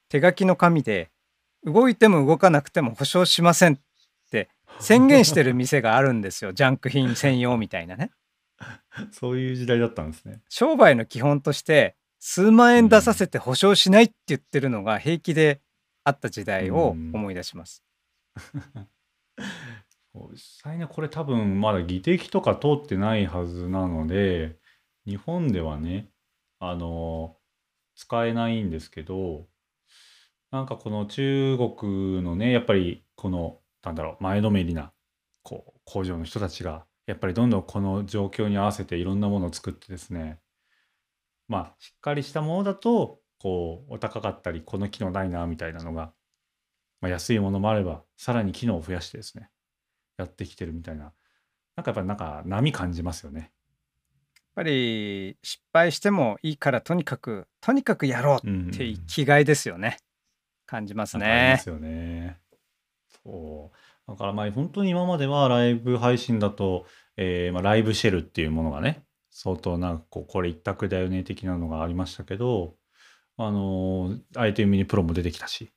[0.08, 1.10] 手書きの紙で
[1.64, 3.78] 動いても動かなくても保証しませんっ
[4.30, 4.48] て
[4.80, 6.52] 宣言してる店があるんですよ。
[6.52, 8.10] ジャンク品専用みたいなね。
[9.12, 10.40] そういう時代だったんですね。
[10.48, 15.60] 商売の基本として数万円出させて保証しないって言ってるのが平気で
[16.04, 17.84] あった時代を思い出します、
[20.32, 24.56] 実際ねこれ多分まだ技適とか通ってないはずなので
[25.06, 26.10] 日本ではね
[26.58, 27.36] あの
[27.94, 29.46] 使えないんですけど
[30.50, 34.92] なんかこの中国のねやっぱりこのなんだろう前のめりな
[35.42, 40.38] こう工場の人たちがやっぱりどんどんこの状況に合わせていろんなものを作ってですね
[41.48, 46.12] まあしっかりしたものだとこうお高かったりこの機能ないなみたいなのが、
[47.00, 49.48] まあ、安いものもあればさらに機能を増やしてですね
[50.18, 51.12] やってきてるみたいな
[51.76, 53.52] なんかやっぱなんか波感じますよね。
[54.34, 59.98] やっぱり失敗してもいいからとにかくとにかくやろううんっていう気概ですよね
[60.68, 62.38] 感じますねなんかありますよね。
[63.24, 63.72] そ
[64.06, 64.10] う。
[64.10, 72.74] だからまあ本当に今まではライブ配信だと、えーまあ、ライブシェルっていうものがね、相当なんかこう、これ一択だよね的なのがありましたけど、
[73.38, 75.72] あのー、ITM ミニプロも出てきたし、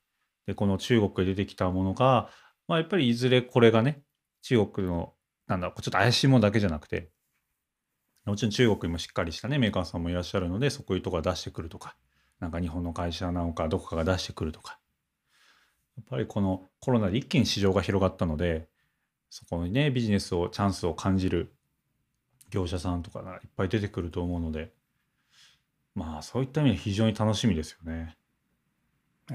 [0.45, 2.30] で、この中国で出てきたものが、
[2.67, 4.01] まあやっぱりいずれこれがね、
[4.41, 5.13] 中国の、
[5.47, 7.12] なんだ、ちょっと怪しいものだけじゃなくて、
[8.25, 11.95] もちろん中国にもしっかりしたね、メーカーさんもいらっしゃるので、そういうとこ出してくるとか、
[12.39, 14.80] なんか日本の会社なのか、どこかが出してくるとか、
[15.97, 18.67] やっぱりこのコロナで一気に市場が広がったので、
[19.30, 21.54] そこにね、ビジネスを、チャンスを感じる
[22.49, 24.73] 業者さんとかがいっぱい出てくると思うので、
[25.95, 28.17] まあそういった意味で非常に楽しみですよね。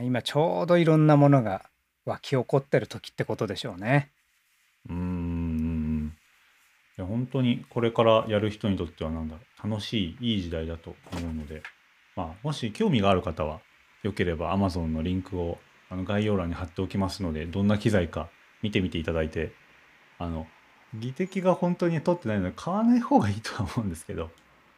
[0.02, 1.70] 今ちょうどいろんなものが
[2.04, 4.10] 湧き起こってる時ってことでしょうね
[4.88, 6.14] うーん。
[6.98, 11.62] いや本当にこれからやる人にとってはなんだろう、楽しい、いい時代だと思うので、
[12.14, 13.60] まあもし興味がある方は、
[14.02, 15.58] よければ Amazon のリンクを
[15.88, 18.28] あの概要欄に貼っておきますので、どんな機材か
[18.62, 19.52] 見てみていただいて、
[20.18, 20.46] あの、
[20.94, 24.30] 技的が本当に取ってないので買わない方がいいとは思うんですけど、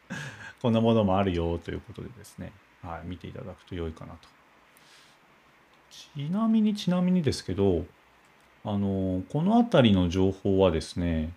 [0.61, 2.51] こんなものもあるよということでですね、
[2.83, 4.27] はい、見ていただくと良いかなと。
[5.89, 7.85] ちなみにちなみにですけど、
[8.63, 11.33] あの、この辺りの情報はですね、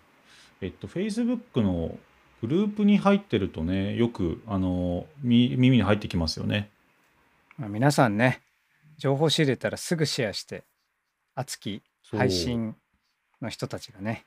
[0.61, 1.97] えっと、Facebook の
[2.41, 6.69] グループに入ってるとね、よく、あの、耳に入ってきますよね。
[7.57, 8.41] 皆さんね
[8.97, 10.63] 情報仕入れたらすぐシェアして
[11.35, 12.75] 熱き配信
[13.41, 14.25] の人たちがね。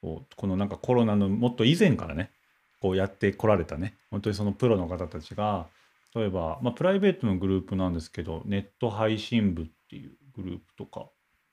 [0.00, 2.32] このなんかコロナのもっと以前からね
[2.80, 5.68] こうやってこられたね本当にそのプロの方たちが
[6.14, 11.08] 例えば、まあ、プライベートのグループなんですけど、ネット配信部っていうグループとか、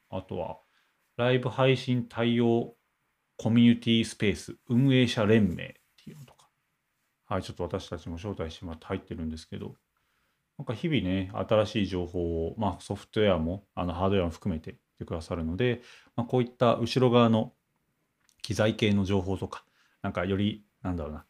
[0.10, 0.58] あとは、
[1.16, 2.76] ライブ配信対応
[3.38, 5.68] コミュニティスペース運営者連盟っ
[6.04, 6.50] ていうのとか、
[7.26, 9.76] はい、ちょっと私たちも招待してもらって入ってるんですけど、
[10.60, 15.82] なんか日々ね、新しい情報を、まあ、ソフトウェアもあのハードウェアも含めててくださるので、
[16.16, 17.54] まあ、こういった後ろ側の
[18.42, 19.64] 機材系の情報とか、
[20.02, 21.26] なんかより、なんだろうな、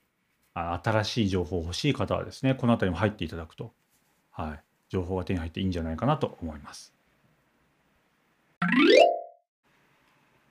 [0.55, 3.71] あ新しい情報欲しい方はですね、この辺りも入っていただくと、
[4.31, 6.93] はい、情報が手に入っていいんじゃないかなと思います。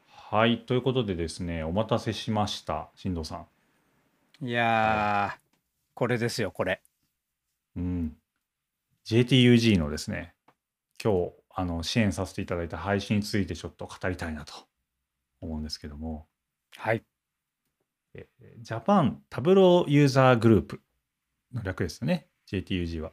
[0.07, 3.45] はい、ということでですね、お待たせしました、進藤さ
[4.41, 4.47] ん。
[4.47, 5.39] いやー、
[5.95, 6.81] これですよ、これ。
[7.77, 8.17] うん。
[9.09, 10.35] JTUG のですね、
[11.03, 14.53] 今日あの支援させていただいた配信についてちょっと語りたいなと
[15.41, 16.27] 思うんですけども、
[16.77, 17.03] はい。
[18.61, 20.83] ジャパンタブローユーザーグループ
[21.55, 23.13] の略ですよね、JTUG は。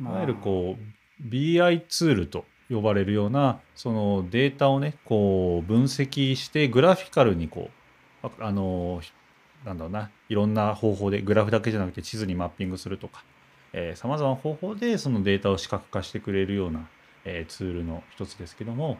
[0.00, 7.70] いわゆるこう BI ツールと呼ばれるようなそのデータをねこう分析してグラフィカルにこ
[8.24, 9.00] うあの
[9.64, 13.24] なんだろうないろんな方法でグラフだけじゃなくて地図にマッピングするとか
[13.94, 16.88] さまざまな方法でそのデータを視覚化してくれるような、
[17.24, 18.98] えー、ツールの一つですけども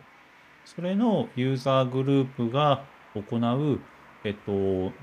[0.64, 3.80] それのユーザーグループが行う、
[4.24, 4.52] えっと、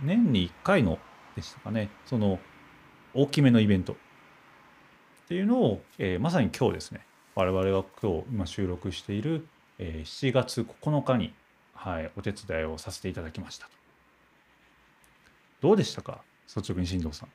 [0.03, 0.99] 年に1回の
[1.35, 2.39] でしたかね、その
[3.13, 3.95] 大きめのイベントっ
[5.27, 9.47] ていうのを、えー、まさに今日ですね、我々が今日今収録している、
[9.79, 11.33] えー、7月9日に、
[11.73, 13.69] はい、お手伝いをさせていただきました。
[15.61, 16.21] どうでしたか？
[16.47, 17.29] 率直に進藤さん。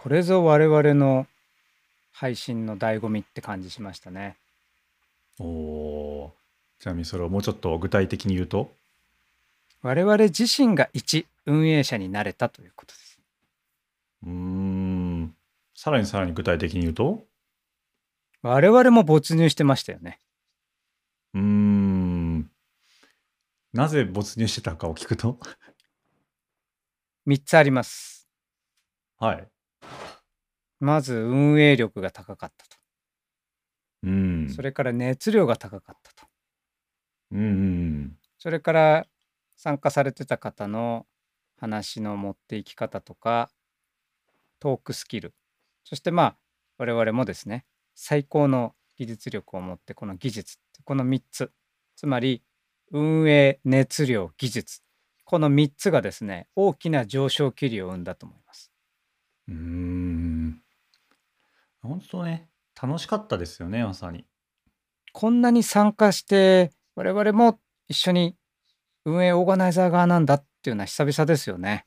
[0.00, 1.26] これぞ我々の
[2.12, 4.36] 配信の醍醐味って感じしましたね。
[5.40, 6.34] おお。
[6.78, 8.70] ちなみにそれをもうちょっと具体的に言うと？
[9.82, 13.18] 我々自身が一運営者になれたということです。
[14.22, 15.34] うーん。
[15.74, 17.24] さらにさらに具体的に言うと？
[18.42, 20.20] 我々も没入してましたよね。
[21.34, 22.48] うーん。
[23.72, 25.40] なぜ没入してたかを聞くと
[27.26, 28.28] ？3つあります。
[29.18, 29.48] はい。
[30.80, 32.76] まず運営力が高かったと。
[34.04, 34.48] うん。
[34.48, 36.28] それから熱量が高かったと。
[37.32, 38.16] うん。
[38.38, 39.06] それから
[39.56, 41.06] 参加されてた方の
[41.58, 43.50] 話の持っていき方とか
[44.60, 45.34] トークスキル
[45.84, 46.36] そしてまあ
[46.78, 47.64] 我々もですね
[47.94, 51.50] 最高の技術力を持ってこの技術この3つ
[51.96, 52.42] つまり
[52.92, 54.82] 運営熱量技術
[55.24, 58.72] この3つがですね大きな上昇気流を生んだと思います。
[59.48, 60.62] うん
[61.88, 62.48] 本当ね
[62.80, 64.24] 楽しかったですよねまさに。
[65.12, 68.36] こんなに参加して我々も一緒に
[69.04, 71.86] 運営オーガナイザー側なんだっていうのは久々ですよね。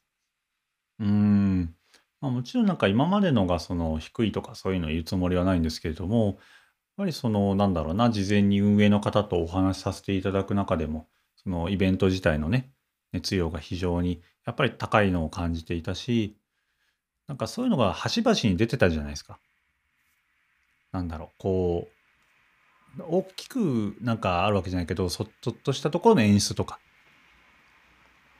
[1.00, 1.76] うーん。
[2.20, 6.36] まあ、もちろんなんか今までのがその低いとかそういうのを言うつもりはないんですけれども、やっ
[6.98, 12.72] ぱりそのなんだろうな、事前に運営の方とお話しさせていただく中でも、そのイベント自体のね、
[13.12, 16.38] 熱量が非常にやっぱり高いのを感じていたし、
[17.28, 19.40] なんかそういうのが端々に出てたじゃないですか。
[20.91, 21.88] なんだろう、こ
[22.97, 26.80] う、大きくなんかあるわけじゃないけど、そちょっとしたところの演出とか、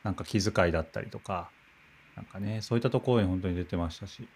[0.04, 1.50] なんか気遣いだったりとか、
[2.16, 4.28] なんかね、そういったところに本当に出てましたし。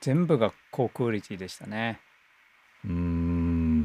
[0.00, 2.00] 全部が高クオリティでしたね。
[2.84, 3.84] うーん。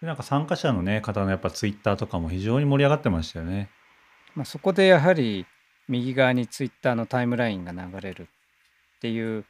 [0.00, 3.70] で、なんか参加者のね、方のやっぱツイッターとかも非常に盛り上がってましたよね。
[4.34, 5.46] まあ、そこでやはり
[5.88, 9.44] 右側にツイッターのタイムラインが流れるっていう、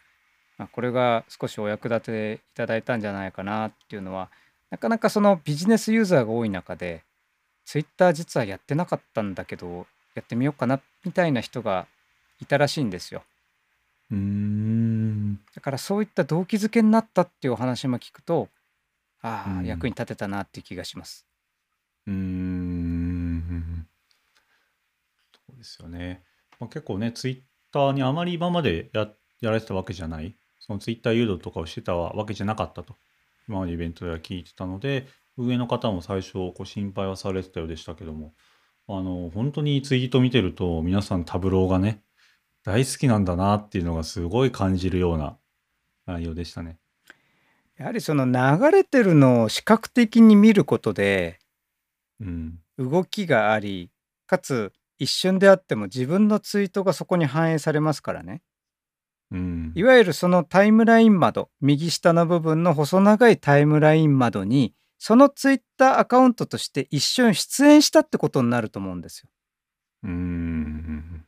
[0.59, 4.31] まあ、これが少しお役立ていただいたんじゃないかなっていうのは
[4.71, 7.03] なかなかそのビジネスユーザーが多い中で
[7.64, 11.87] ツイッター実はやってなかったんだけどやってみようかなみたいな人が
[12.40, 13.23] いたらしいんですよ。
[14.11, 15.40] うーん。
[15.55, 18.49] だからそういった動機づけになったっていうお話も聞くと
[19.23, 21.27] ああ、うん役に立てたなっていう気がします。
[22.07, 22.95] うーん。
[25.47, 26.23] そうですよね。
[26.61, 27.40] まあ、結構ね、ツイッ
[27.73, 29.09] ターにあまり今までや
[29.40, 32.96] やられてたわけじゃない、そのツイッター誘導とかをしてたわけじゃなかったと、
[33.48, 38.33] 今までイベントでは聞いてたので、上の方も最初こう心配はされてたようでしたけども、
[38.88, 42.03] あの、本当にツイート見てると皆さんタブローがね、
[42.64, 45.37] 大好きなんだなっていうのがすごい感じるような
[46.07, 46.79] 内容でしたね。
[47.77, 51.40] やはりその流れてるのを視覚的に見ることで
[52.20, 52.59] うん。
[52.79, 53.90] 動きがあり
[54.27, 58.42] かつ一瞬であっても自分のツイートがそこに反映されますからね。
[59.35, 59.73] うん。
[59.75, 69.29] いわゆるそのタイムライン窓右下の部分の細長いタイムライン窓にそのツイッターアカウントとして一瞬出演したってことになると思うんですよ。
[70.05, 71.27] うーん。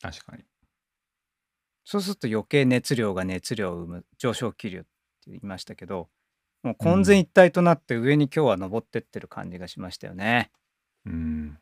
[0.00, 0.44] 確かに。
[1.84, 4.86] そうすると余計熱量が熱量を生む上昇気流って
[5.26, 6.08] 言いましたけど
[6.62, 10.50] もう混然一体となって上に今日は登ってってる感じがしましたよね。
[11.04, 11.58] うん。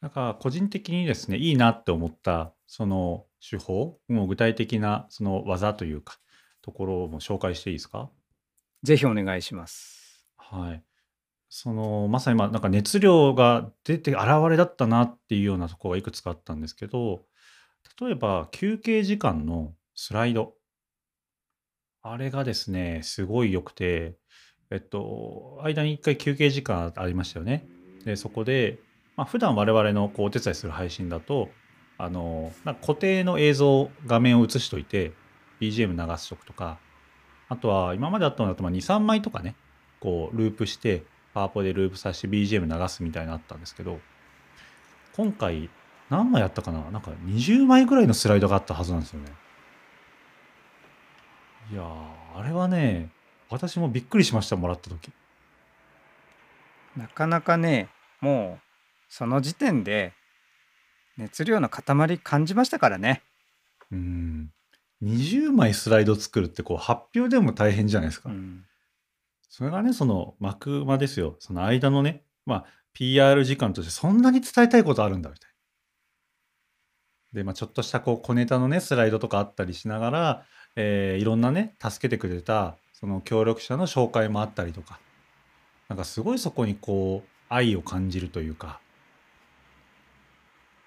[0.00, 6.18] なんか個人的にですね、いいなって思ったその手法、もう具体的なその技というか、
[6.62, 8.10] ところも紹介していいですか？
[8.82, 10.26] ぜひお願いします。
[10.36, 10.82] はい。
[11.48, 17.22] その、まさにまあなんか熱量が出て現れだったなっていうようなところがいくつかあったんですけど、
[18.00, 20.54] 例えば休憩時間のスライド。
[22.02, 24.16] あれがですね、すごい良くて、
[24.70, 27.66] えっと、間に一回休憩時間ありましたよね。
[28.04, 28.78] で、そこで、
[29.16, 31.48] まあ、普段我々のこうお手伝いする配信だと、
[32.02, 35.12] あの、なんか固定の映像、画面を映しといて、
[35.60, 36.78] BGM 流しとくとか、
[37.48, 39.54] あとは今まであったのだと2、3枚とかね、
[40.00, 41.02] こうループして、
[41.34, 44.00] パワポでループさせて BGM 流すみたいなのあったんですけど、
[45.14, 45.68] 今回
[46.08, 46.90] 何枚あったかな？
[46.90, 49.32] なんか20枚ぐらいのスライドがあったはずなんですよね。
[51.72, 53.10] いや、あれはね、
[53.48, 55.12] 私もびっくりしました、もらった時。
[56.96, 57.88] なかなかね
[58.20, 58.64] もう
[59.08, 60.12] その時点で
[61.20, 63.22] 熱量の塊感じましたからね。
[63.92, 64.50] うん。
[65.02, 68.30] 20枚スライド作るってこう発表でも大変じゃないですか。
[68.30, 68.64] うん
[69.52, 71.34] それがね、その幕間ですよ。
[71.40, 75.50] その間のね、まあ、PR 時間としてそんなに伝えたいことあるんだみたい
[77.34, 77.40] な。
[77.40, 85.00] で、まあ、ちょっとしたこう小ネタのね、スライドとかあったりしながら、えーいろんなね、助けてくれた、その協力者の紹介もあったりとか、
[85.88, 88.89] なんかすごいそこにこう、愛を感じるというか、で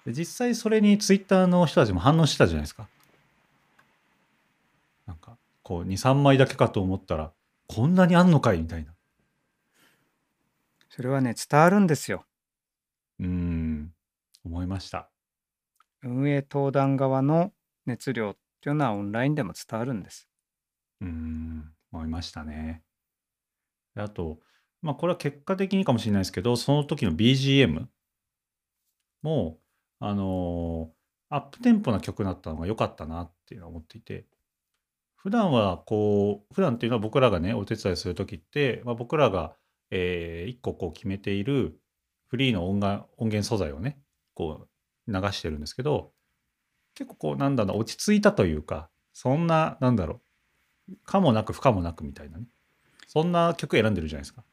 [0.06, 2.88] 実際それにツイッターの人たちも反応してたじゃないですか。
[5.06, 7.32] なんか、こう、2、3枚だけかと思ったら、
[7.68, 8.94] こんなにあんのかいみたいな。
[10.90, 12.24] それはね伝わるんですよ。
[13.18, 13.92] うーん、
[14.44, 15.10] 思いました。
[16.02, 17.52] 運営登壇側の
[17.86, 20.28] 熱量っていうのはオンラインでも伝わるんです。
[21.00, 22.82] うーん、思いましたね。
[23.94, 24.38] であと、
[24.82, 27.86] まあこれは結果的にかもしれないですけど、その時の BGM
[29.22, 29.58] も、
[30.00, 30.90] あの
[31.30, 34.26] アップテンポな曲だったのが良かったなっていうのは思っていて、
[35.16, 39.56] 普段はこう、普段っていうのは僕らがね、お手伝いする時って、まあ、僕らが、
[39.90, 41.80] えー一個こう決めている
[42.26, 43.98] フリーの音が音源素材をね、
[44.34, 44.68] こ
[45.06, 46.12] う流してるんですけど、
[46.94, 50.20] 結構こうなんだろう、落ち着いたというか、そんな、なんだろ
[50.90, 52.46] う、かもなく不可もなくみたいなね。
[53.06, 54.44] そんな曲選んでるじゃないですか。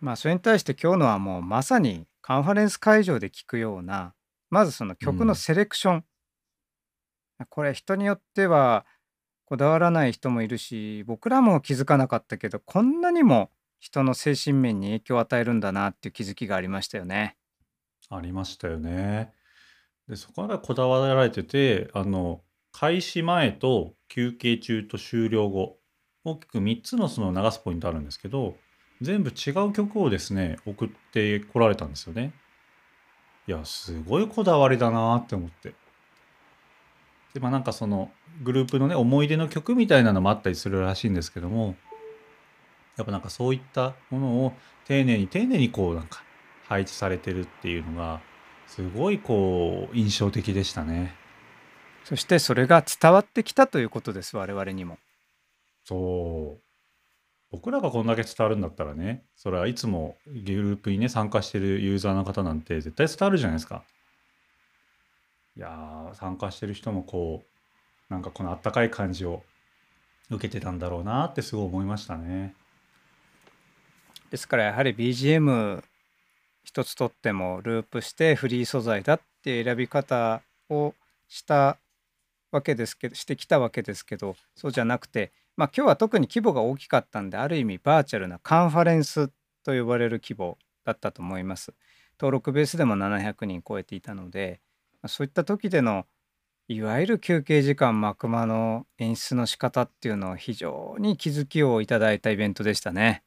[0.00, 4.14] まあそれに対して今日のはもうまさにカンファレンス会場で聞くような
[4.52, 6.04] まずその曲のセレクション、
[7.48, 8.84] これ人によっては
[9.46, 17.38] こだわらない人もいるし僕らも気づかなかったけどこんなにも人の精神面に影響を与えるんだなっていう気づきがありましたよね。
[18.10, 19.32] ありましたよね。
[20.06, 25.78] で、そこがこだわられてて、あの、開始前と休憩中と終了後、
[26.24, 28.56] 大きく3つのその流すポイントあるんですけど、
[29.00, 32.34] 全部違う曲をですね、送ってこられたんですよね。
[33.46, 35.74] いや、すごいこだわりだなって思って。
[37.34, 38.10] で、まあなんかその
[38.42, 41.74] グループのね、思い出の曲みたいなのもあったりするらしいんですけども、
[42.96, 44.52] やっぱなんかそういったものを
[44.84, 46.22] 丁寧に丁寧にこうなんか
[46.68, 48.20] 配置されてるっていうのが、
[48.66, 51.14] すごいこう印象的でしたね。
[52.04, 54.98] そしてそれが伝わってきたということです我々にも。
[55.84, 56.71] そう。
[57.52, 63.84] 僕らがこんだけ伝わるんだったらね、それはいつもグループにね、参加してるユーザーの方なんて絶対伝わるじゃないですか。
[65.58, 67.44] いやー、参加してる人もこ
[68.10, 69.42] う、なんかこのあったかい感じを
[70.30, 72.54] 受けてたんだろうなってすごい思いましたね。
[74.30, 75.84] ですからやはり BGM
[76.64, 80.94] 一つとってもループしてフリー素材だって選び方を
[81.28, 81.76] した
[82.50, 89.28] わけですけどしてきたわけですけどそうじゃなくてまあ今日は特に規模が大きかったんである意味バーチャルなカンファレンス
[89.64, 91.74] と呼ばれる規模だったと思います。
[92.18, 94.60] 登録ベースでも700人超えていたので
[95.02, 96.06] まあそういった時での
[96.68, 103.24] いわゆる休憩時間幕間の演出の仕方っていうのは非常に気づきをいただいたイベントでしたね。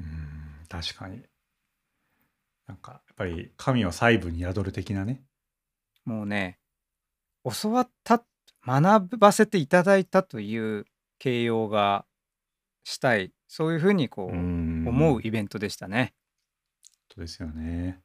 [0.00, 1.22] うーん、確かに。
[2.66, 5.22] なんか、やっぱり神は細部に宿る的なね。
[6.04, 6.58] もうね
[7.44, 8.22] 教わった
[8.64, 10.86] 学ばせていただいたという
[11.18, 12.04] 形容が
[12.84, 16.14] したいそういうふうにこう思う本イベントでしたね。
[17.16, 18.00] 当ですよね。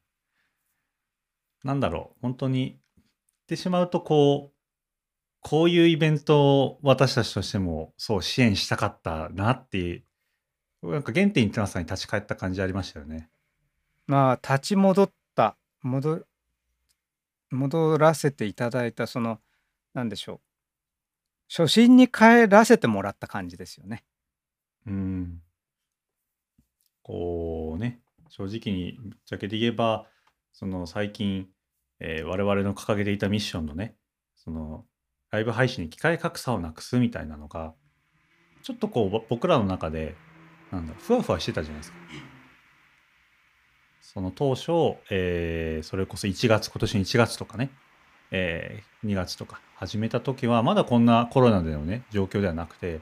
[1.63, 3.05] なんだろう、本当に言っ
[3.47, 4.57] てしまうとこう、
[5.41, 10.03] こういうイベントを私たちとしてもそう支援したかったなってい
[10.83, 13.29] う、なんか原点にまさに立ち返った感じありましたよね。
[14.07, 16.25] まあ立ち戻った戻
[17.51, 19.39] 戻らせていただいたその
[19.93, 20.41] 何でしょ
[21.53, 24.05] 初心に帰らせてもらった感じですよね。
[24.87, 25.41] うん。
[27.03, 27.99] こうね、
[28.29, 30.05] 正直にぶっちゃけて言えば、
[30.53, 31.49] その最近、
[31.99, 33.97] えー我々の掲げていたミッションのね、
[34.37, 34.85] その
[35.29, 37.73] ライブ配信に機械格差をなくすみたいなのが、
[38.63, 40.15] ちょっとこう僕らの中で、
[40.71, 41.97] なんだろ、ふわふわしてたじゃないですか。
[43.99, 44.71] その当初、
[45.09, 47.71] えーそれこそ1月、今年の1月とかね、
[48.31, 52.99] えー2月とか始めた時は、まだこんなコロナでのね、状況ではなくて、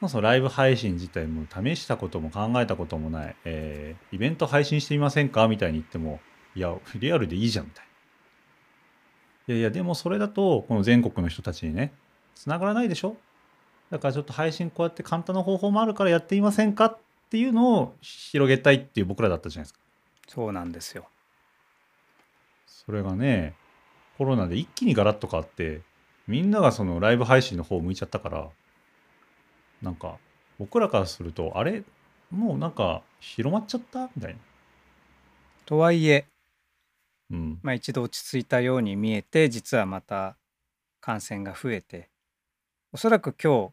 [0.00, 6.20] まあ、そのライブ配信自体も試したことも考えたこともない、えーイベント配信してみませんかみたいに言っても、
[6.56, 7.84] いや、リアルでいいじゃんみたい
[9.48, 9.54] な。
[9.54, 11.92] いやいや、でもそれだと、この全国の人たちにね、
[12.34, 13.16] 繋がらないでしょ？
[13.90, 16.98] だからちょっと配信こうやって簡単な方法もあるからやってみませんかっ
[17.30, 19.78] ていうのを広げたいっていう僕らだったじゃないですか。
[20.28, 21.06] そうなんですよ。
[22.66, 23.54] それがね、
[24.22, 25.80] コロナで一気にガラッと変わって、
[26.28, 28.48] みんながそのライブ配信の方を向いちゃったから、
[29.82, 30.16] なんか
[30.60, 31.82] 僕らからすると、あれ？
[32.30, 34.08] もうなんか広まっちゃった？
[34.14, 34.38] みたいな。
[35.66, 36.26] とはいえ、
[37.32, 37.58] うん。
[37.64, 40.36] まあ、一度落ち着いたように見えて実はまた
[41.00, 42.08] 感染が増えて
[42.92, 43.72] おそらく今日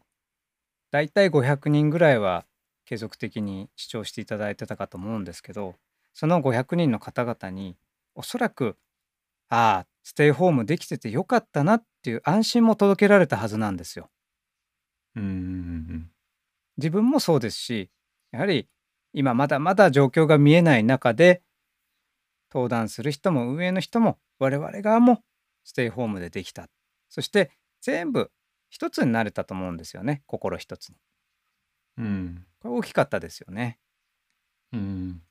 [0.90, 2.44] だいたい500人ぐらいは
[2.86, 5.76] 継続的に視聴していただいてたかと思うんですけど
[6.12, 7.76] その500人の方々に
[8.16, 8.76] おそらく
[9.50, 14.10] ああステイホームできててよかったなっていう安心も届けられたはずなんですよ。
[15.16, 15.32] うんうんう
[15.96, 16.10] ん
[16.78, 17.90] 自分もそうですし
[18.32, 18.68] やはり
[19.12, 21.42] 今まだまだ状況が見えない中で
[22.52, 25.22] 登壇する人も運営の人も我々側も
[25.64, 26.68] ステイホームでできた
[27.08, 28.30] そして全部
[28.70, 30.96] 一つになれたと思うんですよね心一つに
[31.98, 32.04] うん。
[32.04, 32.46] うん。
[32.60, 33.78] これ大きかったですよね
[34.72, 35.22] うん。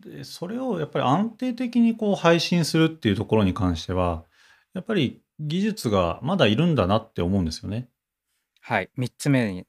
[0.00, 4.24] で、それをやっぱり安定的にこう配信するっていうところに関しては、
[4.74, 7.88] やっぱり技術がまだいるんだなって思うんですよね。
[8.60, 8.90] はい。
[8.98, 9.66] 3つ目に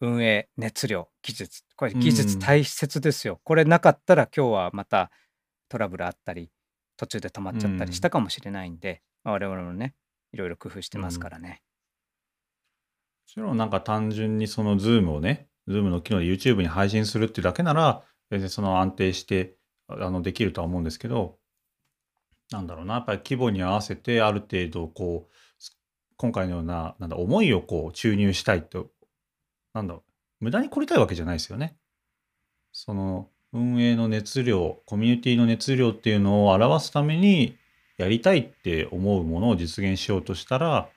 [0.00, 1.62] 運営熱量技術。
[1.76, 3.40] これうん技術大切ですよ。
[3.44, 5.10] これなかったら今日はまた
[5.68, 6.50] トラブルあったり
[6.96, 9.94] 途中で止まっちゃったりしたかもしれないんで、まあ我々もね
[10.32, 11.62] いろいろ工夫してますからね、
[13.28, 19.56] もちろんなんか単純にその Zoom をね、Zoom の機能で YouTube に配信するっていうだけなら、全然その安定して
[19.88, 21.38] あのできるとは思うんですけど、
[22.50, 25.32] なんだろうな、やっぱり規模に合わせてある程度こう、
[26.16, 28.88] 今回のような、なんだ、思いをこう注入したいと、
[29.74, 30.02] なんだろ
[30.40, 31.76] う、無駄に凝りたいわけじゃないですよね。
[32.72, 37.56] その運営の熱量、コミュニティの熱量っていうのを表すために
[37.96, 40.90] やりたいって思うものを実現しようとしたら、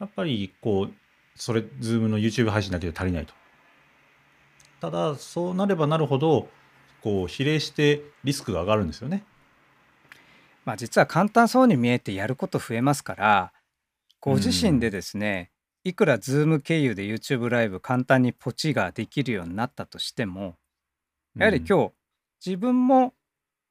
[0.00, 0.94] やっぱりこう、
[1.36, 3.34] それ、ズームの YouTube 配信だけで足りないと。
[4.80, 6.48] ただ、そうなればなるほど、
[7.02, 9.24] こう、比例してリスクが上がるんですよね。
[10.64, 13.52] まあ実は簡単そうに見えてやること増えますから
[14.20, 15.50] ご自身でですね、
[15.84, 20.56] いくら Zoom 経由で YouTube ライブ簡単にポチができるようになったとしても
[21.38, 21.92] やはり日、今日
[22.44, 23.12] 自分も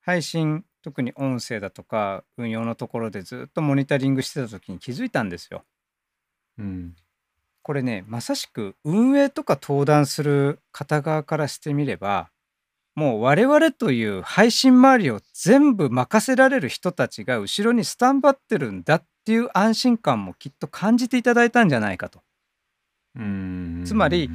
[0.02, 5.64] 配信特に音声だとか運用のところでずっとモニタリングしてた時に気づいたんですよ。
[6.60, 6.96] うん。
[7.64, 12.30] これねまさしく運営とか登壇する方側からしてみれば
[12.96, 22.22] もう我々という配信周りを全部任せられる人たちが後ろにスタンバってるんだっていう安心感もきっと感じていただいたんじゃないかと。
[23.16, 23.84] うん。
[23.86, 24.30] つまり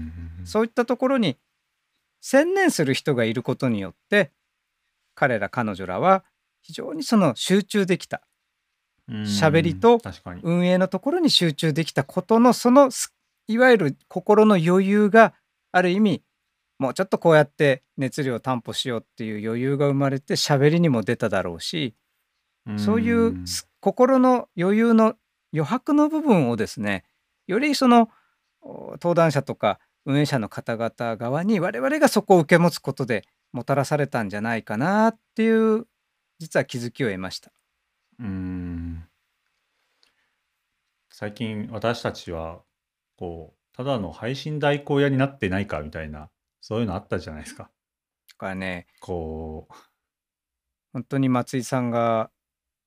[0.44, 1.36] そういったところに
[2.20, 4.32] 専念する人がいることによって
[5.14, 6.24] 彼ら彼女らは
[6.62, 8.22] 非常にその集中できた
[9.10, 10.00] うん、喋りと。
[10.42, 13.14] 運営のところに集中できたことのそのす
[13.48, 15.34] いわゆる心の余裕が
[15.72, 16.22] ある意味
[16.78, 21.94] もうちょっとこうやって熱量を担保しようっていう余裕が生まれて喋りにも出ただろうし
[22.76, 25.14] そういうす心の余裕の
[25.52, 27.04] 余白の部分をですね
[27.46, 28.10] よりその
[28.60, 35.86] お登壇者とか運営者の方々側に我々がそこを受け持つことでもたらされたんじゃないかなっていう
[36.38, 37.50] 実は気づきを得ました。
[38.20, 39.04] うん。
[41.10, 42.60] 最近私たちは、
[43.18, 47.64] こう、ただの配信代行屋になってないかみたいな、そういうのあったじゃないですか。
[47.64, 47.68] だ
[48.38, 49.66] からねこ
[50.92, 52.30] 本当に松井さんが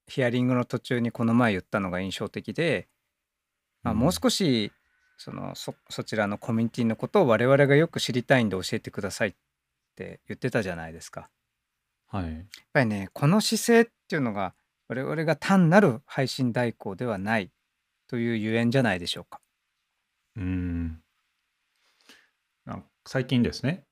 [0.08, 2.88] ヒアリングの途中にこの前言ったのが印象的で、
[3.84, 4.72] まあ、うんもう少し
[5.18, 9.34] そのそそちらのコミュニティのことを我々がよく知りたいんで教えてくださいっ
[9.96, 11.30] て言ってたじゃないですか。
[12.14, 12.26] う、はい。
[12.34, 14.56] やっぱりねこの姿勢っていうのが
[14.88, 17.52] 我々が単なる配信代行ではない
[18.08, 19.40] というゆえんじゃないでしょうか。
[20.38, 21.02] うん。
[22.66, 23.86] なん最近ですね、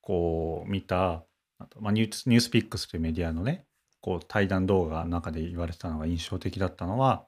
[0.00, 1.24] こう見た、
[1.58, 3.64] あとまあ、ニュースニュースピックスというメディアのね、
[4.00, 7.26] こう対談動画の中で言われてたのが印象的だったのは、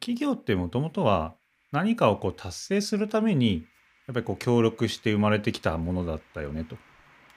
[0.00, 1.34] 企業ってもともとは
[1.72, 3.66] 何かをこう達成するために
[4.06, 6.76] やっぱりこう協力して生まれてきたものだったよねと。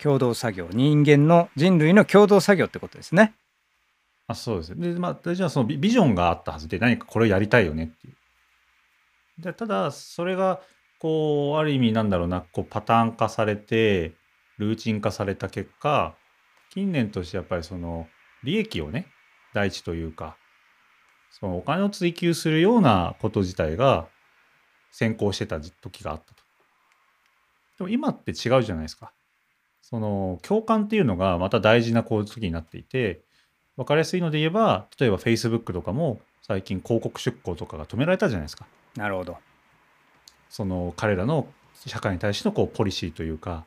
[0.01, 3.33] 共同作業人間の人類の共同作業ってことですね
[4.27, 8.15] あそうですでまあ大事なそのビビジョンがあったはずで何かこれをやりたいよねっていう。
[9.37, 10.61] でただそれが
[10.99, 14.13] こうある意味なんだろうなこうパターン化されて
[14.57, 16.15] ルーチン化された結果
[16.71, 18.07] 近年としてやっぱりその
[18.43, 19.07] 利益をね
[19.53, 20.37] 第一というか
[21.31, 24.07] そのお金を追求するようなこと自体が
[24.91, 26.43] 先行してた時があったと。
[27.77, 29.11] でも今って違うじゃないですか。
[29.81, 33.21] その共感っていうのがまた大事なこう時になっていて
[33.75, 38.65] 分かりやすいので言えば例えば Facebook とかも最近広告出稿とかが止められたじゃないですか。
[38.95, 39.37] なるほど
[40.49, 41.47] その彼らの
[41.85, 43.65] 社会に対してのこうポリシーというか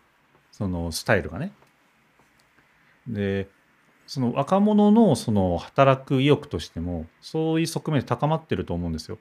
[0.51, 1.53] そのスタイルがね。
[3.07, 3.49] で
[4.07, 9.19] その若者のその働く意欲としてもそういう側面で高まってると思うんですよ。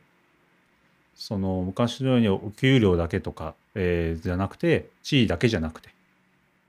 [1.14, 5.90] その昔のようにお給料だけとか、えーじゃなくて地位だけじゃなくて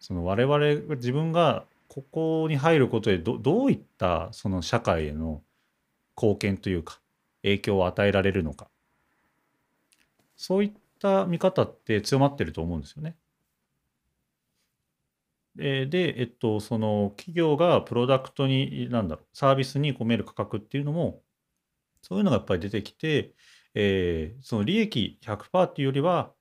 [0.01, 5.43] その我々自分がここに入ることでどどういったその社会への
[6.16, 7.01] 貢献というか
[7.43, 8.68] 影響を与えられるのか
[10.39, 13.18] そういった見方って強まってると思うんですよね。
[15.57, 21.22] で、えっと、その企業がプロダクトに、なんだろう、サービスに込める価格っていうのも、
[22.03, 23.34] そういうのがやっぱり出てきて、
[23.74, 26.32] えーその利益100%っていうよりは、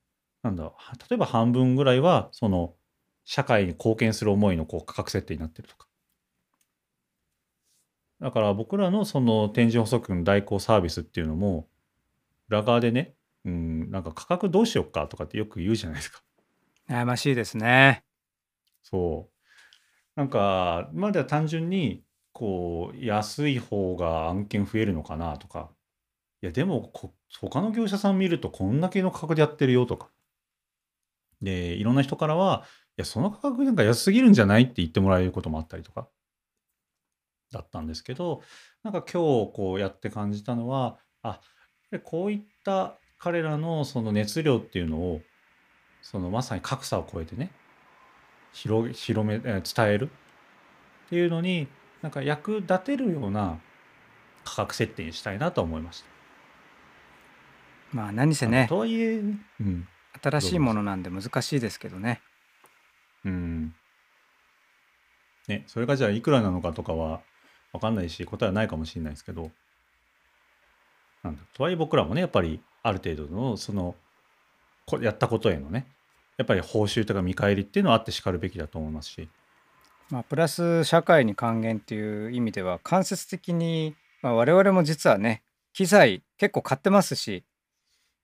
[0.43, 0.73] なんだ、は
[1.09, 2.75] 例えば半分ぐらいは、その
[3.25, 5.87] 社会に貢献する思いのこう価格設定になってるとか。
[8.21, 11.67] だから僕らのその展示補足の代行サービスっていうのも、
[12.49, 13.16] 裏側でね、
[13.47, 16.21] うん、なんか価格どうしよっかとかってよく言うじゃないですか。
[16.89, 18.03] 悩ましいですね
[18.83, 20.19] そう。
[20.19, 25.69] なんか、今までは単純に、こう、安い方が案件増えるのかなとか、
[26.41, 30.09] いや、でもこ、他の業者さん見ると、こんだけの価格でやってるよとか。
[31.41, 32.65] で、いろんな人からは、
[32.97, 36.09] いや、その価格なんか安すぎるんじゃないって言ってもらえることもあったりとか、
[37.51, 38.41] だったんですけど、
[38.83, 41.39] なんか今日こうやって感じたのは、あ、
[42.03, 45.21] こういった彼らのその熱量っていうのを、
[46.01, 47.51] そのまさに格差を超えてね、
[48.53, 50.09] 広げ広め、えー伝える
[51.07, 51.67] っていうのに
[52.01, 53.59] なんか役立てるような
[54.43, 56.07] 価格設定にしたいなと思いました。
[57.93, 59.87] まあ何せねとはいえ、うん、
[60.21, 62.21] 新しいものなんで難しいですけどね
[63.25, 63.73] うん。
[65.47, 67.21] ね、それがじゃあいくらなのかとかは
[67.71, 69.51] 分かんないし答えはないかもしれないですけど、
[71.23, 73.95] なんだとはいえ僕らもねやっぱりある程度のその
[74.85, 75.87] こやったことへのね
[76.37, 79.29] やっぱり報酬とか見返りっていうのはあってしかるべきだと思いますし。
[80.09, 87.43] まあプラス社会に還元っていう意味では間接的に、まあ、我々も実はね機材結構買ってますし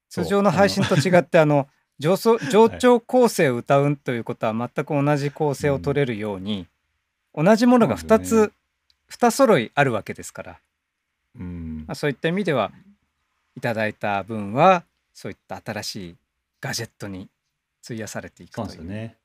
[0.10, 1.68] 通常の配信と違ってあの
[2.00, 2.40] 上調
[3.02, 6.68] 構成を歌うということは全く同じ構成を取れるように、
[7.36, 8.52] 同じものが2そうですよ
[9.10, 10.60] つ2揃いあるわけですから、
[11.40, 11.84] うん。
[11.88, 12.72] まあ、そういった意味では
[13.56, 16.16] いただいた分はそういった新しい
[16.62, 17.30] ガジェットに
[17.84, 19.18] 費やされていくというなんですよね。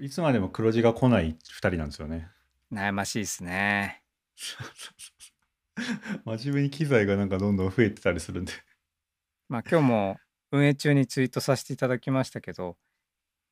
[0.00, 2.28] いつまでも黒字が来ない2人なんですよね。
[2.72, 4.02] 悩ましいですね。
[6.24, 8.52] 真面目に機材がなんかどんどん増えてたりするんで。
[9.48, 10.20] まあ今日も
[10.50, 12.76] 運営中にツイートさせていただきましたけど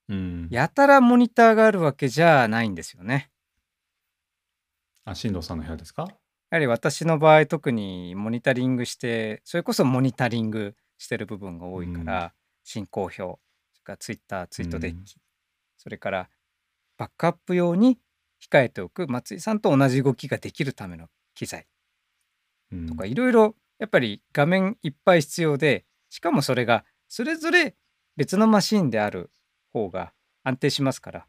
[0.09, 0.49] うん。
[0.51, 3.31] やたらモニターがあるわけじゃないんですよね。
[5.05, 6.19] あ、進藤さんの部屋ですか？
[6.51, 12.34] やはり私の場合特にモニタリングしてそれこそモニタリングしてる部分が多いから、
[12.64, 13.38] 進行表それ
[13.84, 15.16] からツイッターツイートデッキ、
[15.78, 16.28] それから
[16.98, 17.98] バックアップ用に
[18.42, 21.66] 控えておく松井さんと同じ動きができるための機材
[22.72, 22.86] うん。
[22.86, 27.76] とかいろいろやっぱり画面いっぱい必要でしかもそれがそれぞれ
[28.16, 29.30] 別のマシンである
[29.72, 31.26] 方が安定しますから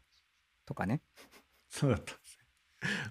[0.66, 1.00] とかね。
[1.70, 2.44] そうだったんですね。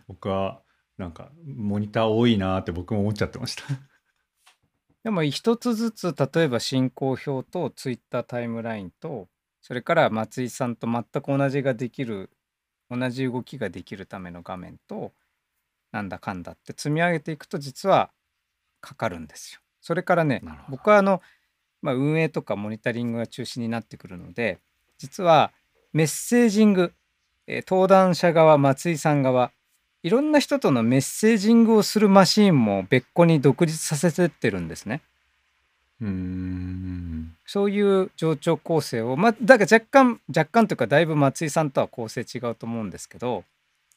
[0.07, 0.61] 僕は
[1.01, 3.63] なんかモニター多いなーって僕も思っちゃってました。
[5.03, 9.27] でも一つずつ例えば進行表とツイッタータイムラインと
[9.61, 12.29] それから松井さんと全く同じができる
[12.89, 15.11] 同じ動きができるための画面と
[15.91, 18.11] なんだかんだって積み上げていくと実は
[18.79, 19.61] かかるんですよ。
[19.81, 21.21] それからね僕はあの、
[21.81, 24.59] まあ、運営とかモニタリングが中心になってくるので
[24.99, 25.51] 実は
[25.93, 26.93] メッセージング、
[27.47, 29.51] えー登壇者側松井さん側
[30.03, 35.01] いろんな人とのメッセージングをするマシーンも別個に独立させてってるんですね。
[36.01, 37.35] うーん。
[37.45, 43.43] そういう冗長構成をまあだから若干若干というかだいぶ松井さんとは構成違うと思うんですけど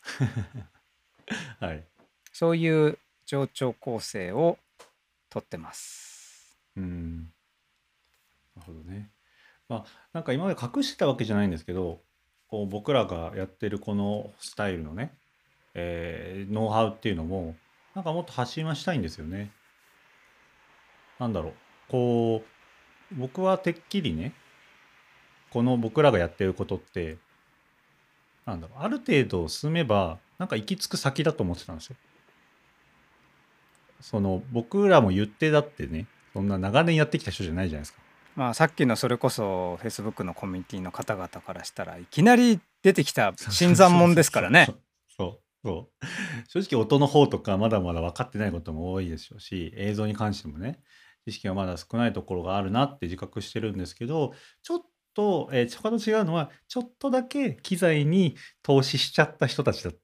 [1.61, 1.85] はい。
[2.33, 4.59] そういう冗長構成を
[5.31, 6.59] とってます。
[6.77, 7.33] うん。
[8.57, 9.11] なるほどね。
[9.69, 12.01] まあ、なんか今まで隠してたわけじゃないんですけど、
[12.49, 15.15] こう僕らがやってるこのスタイルのね、
[15.75, 17.57] えーノウハウっていうのも、
[17.95, 19.51] なんかもっと発信はしたいんですよね。
[21.19, 21.53] なんだろう。
[21.89, 22.43] こ
[23.13, 24.33] う、僕はてっきりね、
[25.51, 27.19] この僕らがやってることって、
[28.47, 31.97] なんだろう、ある程度進めば、なんか行き着く先だと思ってたんですよ。
[34.01, 38.01] その僕らも言ってだってね、そんな長年やってきた人じゃないじゃないですか。
[38.37, 44.69] まあさっきのそれこそ Facebook のコミュニティの方々からしたらいきなり出てきた新参者ですからね。
[45.65, 46.05] そう
[46.49, 50.83] 正直音の方とかまだまだ分かってないことも多いでしょうし映像に関してもね
[51.25, 54.83] 知識がまだ少ないところがあるなって自覚してるんですけどちょっ
[55.15, 60.01] と、えー、他と違うのはちょっとだけ機材に投資しちゃった人たちだった。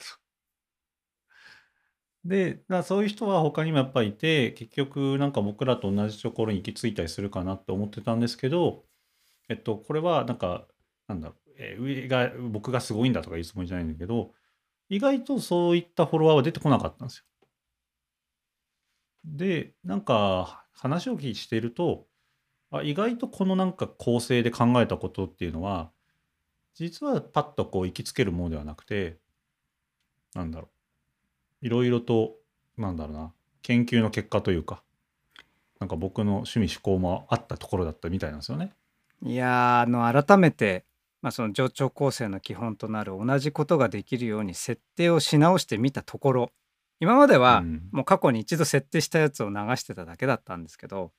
[2.24, 8.84] で、だからそういう人は他にもやっぱいて結局なんか僕らと同じところに行き着いたりするかなって思ってたんですけど
[9.48, 10.66] えっとこれはなんか
[11.08, 14.32] なんだろう、えー上が僕がすごいんだとか言うつもりじゃないんだけど
[14.90, 17.24] 意外とそういったフォロワーは出てこなかったんですよ。
[19.24, 22.06] でなんか話を聞いていると
[22.70, 25.90] あ意外とこのなんか構成で考えたことっていうのは
[26.74, 29.18] 実はパッとこう行きつけるものではなくて
[30.34, 30.68] なんだろ
[31.62, 32.36] ういろいろと
[32.76, 33.32] なんだろうな
[33.62, 34.82] 研究の結果というか
[35.78, 38.72] なんか僕の趣味思考もあったところだったみたいなんですよね。
[39.22, 40.84] いやあの改めて、
[41.22, 46.52] まあ、その上長構成の基本となる同じことができるように設定をし直してみたところ
[47.00, 51.10] 今まではうんもう過去に一度設定したやつを流してただけだったんですけど、うん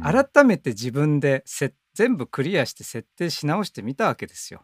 [0.00, 4.62] 改めて自分でせ全部クリアして設定し直してみたわけですよ。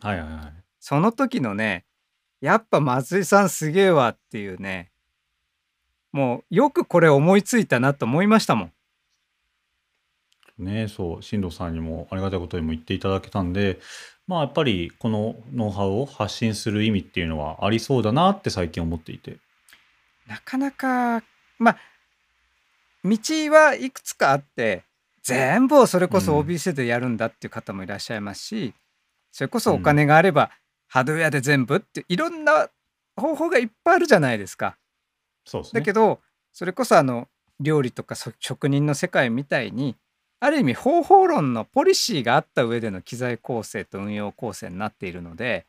[0.00, 0.64] はいはいはい。
[0.80, 1.84] その時のね
[2.40, 4.90] やっぱ松井さんすげえわっていうね
[6.10, 8.72] もうよくこれ思いついたなと思いましたもん。
[10.58, 13.80] ねそう進藤さんにもありがたいことにも言っていただけたんで
[14.26, 19.38] まあやっぱりこのノウハウを発信する意味っていうのはありそうだなって最近思っていて。
[20.28, 21.22] なかなか
[21.58, 21.78] まあ
[23.04, 23.18] 道
[23.52, 24.84] はいくつかあって
[25.22, 28.74] 全部をそれこそうん OBC でやるんだっていう方もいらっしゃいますし、
[29.30, 30.50] それこそお金があれば
[30.88, 32.68] ハードウェアで全部っていろんな
[33.16, 34.76] 方法がいっぱいあるじゃないですか。
[35.44, 35.80] そうですね。
[35.80, 36.20] だけど
[36.52, 37.28] それこそあの
[37.60, 39.96] 料理とかそ職人の世界みたいに
[40.44, 45.66] ある意味方法論のポリシーがあった上での機材構成と運用構成になっているので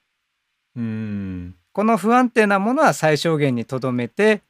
[0.75, 4.41] うーんこの不安定なものは最小限にとどめて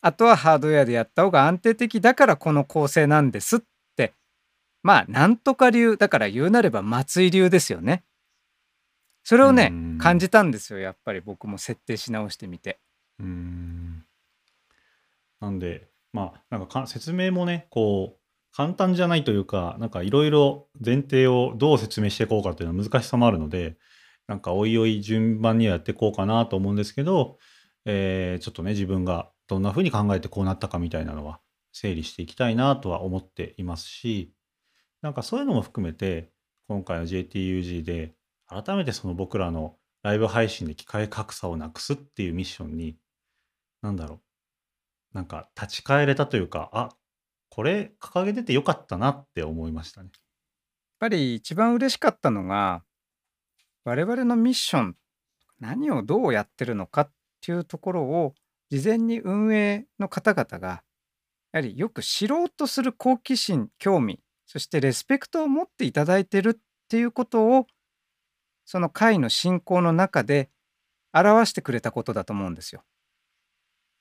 [0.00, 3.60] あとはハードウェアでやった方が安定的だからこの構成なんですっ
[3.96, 4.12] て
[4.84, 8.04] まあなんとか流だから言うなれば松井流ですよね。
[9.24, 12.78] それをねうん感じたんですよやっぱり僕も設定し直してみて。
[13.18, 14.04] うーん
[15.40, 18.21] なんでまあなんかか説明もねこう
[18.54, 23.76] 簡単じゃないというかなんかいろいろ前提をどう説明していこうかっていうのは難しさもあるので
[24.28, 27.38] なんかおいおい順番にはやっていこうかなと思うんですけど、
[27.84, 31.40] えーちょっとね自分がどんな風に考えてこうなったかみたいなのは
[31.72, 34.32] 整理していきたいなとは思っていますし
[35.02, 36.30] なんかそういうのも含めて
[36.68, 38.14] 今回の JTUG で
[38.46, 42.96] 改めてその僕らのライブ配信で機械格差をなくすっていうミッションに
[43.82, 44.20] なんだろ
[45.14, 46.88] うなんか立ち返れたというかあ
[47.54, 50.06] これ掲げててよかったなって思いましたね。
[50.06, 50.20] やっ
[51.00, 52.82] ぱり一番嬉しかったのが
[53.84, 54.96] 我々のミッション
[55.60, 57.10] 何をどうやってるのかっ
[57.42, 58.32] ていうところを
[58.70, 60.82] 事前に運営の方々が
[61.52, 67.66] やはりよく知ろうとする好奇心興味そしてレスペクトを持っていただいてるっていうことを
[68.64, 70.48] その会の進行の中で
[71.12, 72.82] 表してくれたことだと思うんですよ。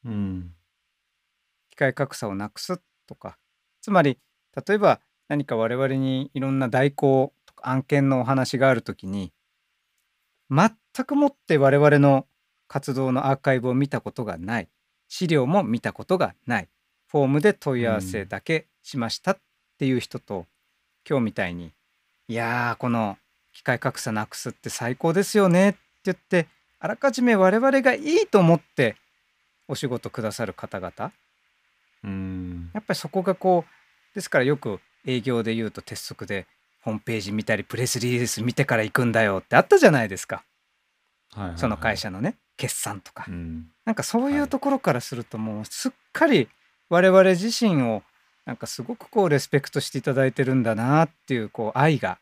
[0.05, 0.55] うん。
[1.69, 3.37] 機械格差をなくすとか
[3.81, 4.17] つまり
[4.67, 9.31] 例えば何か我々にいろんな代行とか案件のお話があるときに
[10.49, 10.69] 全
[11.05, 12.27] くもって我々の
[12.67, 14.69] 活動のアーカイブを見たことがない。
[15.09, 16.69] 資料も見たことがない。
[17.07, 19.37] フォームで問い合わせだけしましたっ
[19.77, 20.45] ていう人と、
[21.09, 21.73] 今日みたいに
[22.29, 23.17] 「いやーこの
[23.51, 26.47] 機械格差なくすって最高ですよね」って言って
[26.79, 28.95] あらかじめ我々がいいと思って
[29.67, 31.11] お仕事くださる方々。
[32.03, 32.50] うん。
[32.73, 36.47] やっぱりそこがこうですからよく営業で言うと鉄則で
[36.81, 40.43] ホームページ見たりプレスリリース見てから行くんだよってあったじゃないですか
[41.33, 41.97] はいはいはいその会。
[41.97, 43.67] 社のね決算とかうん。
[43.85, 46.47] なんかそういはいうところからするともうすっかり
[46.89, 48.03] 我々自身を
[48.45, 52.17] なんかすごくこうレスペクトしていただいてるんだなっていうこう愛が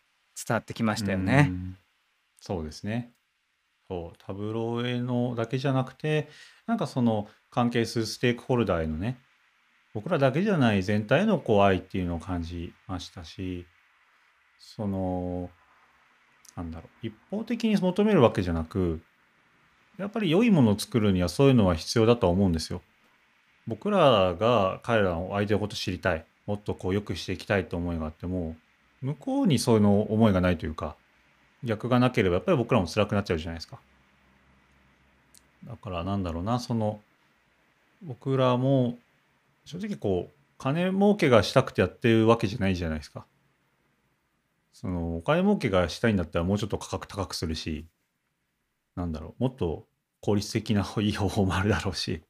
[0.48, 1.44] 伝わってきましたようね。
[1.44, 1.78] ん。
[2.40, 3.12] そうですね。
[3.90, 6.30] そうタブローへのだけじゃなくて
[6.68, 9.18] なんかその関係するステークホルダーへのね
[9.94, 13.66] 僕らだけじゃない全体のこう愛っていうのを感じましたし
[14.60, 15.50] その
[16.56, 19.02] なんだろう一方的に求めるわけじゃなく
[19.98, 22.82] やっぱり良いものを作るにはそういうのは必要だと思うんですよ。
[23.68, 28.56] 僕らが彼らの相手のこと知りたいもっとこう良くしていきたいと思いがあっても
[29.02, 30.96] 向こうにそういうの思いがないというか
[31.64, 33.80] 逆がなければやっぱり僕らも辛くなっちゃうじゃないですか。
[35.68, 37.02] だからなんだろうなその
[38.02, 38.98] 僕らも
[39.70, 43.28] 正直こう金儲けがしたくてやってるわけじゃないじゃないですか。
[44.74, 47.86] そのお金儲けがしたいんだったらもうちょっと価格高くするし
[48.96, 49.88] なんだろうもっと
[50.22, 52.24] 効率的ないい方法もあるだろうし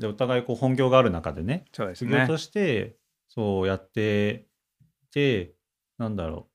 [0.00, 2.10] でお互いこう本業がある中でねそうですね。
[2.10, 2.96] 副業として
[3.28, 4.46] そうやって
[5.12, 5.52] て
[5.98, 6.48] なんだろ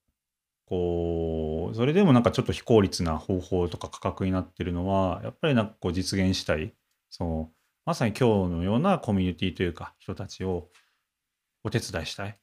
[0.66, 6.74] うこうそれでもなんかちょっと非効率な方法とか価格になってるのはやっぱりなんかこう実現したい
[7.08, 7.50] その
[7.84, 10.68] まさに今日のようなコミュニティというか人たちを
[11.64, 12.38] お手伝いしたい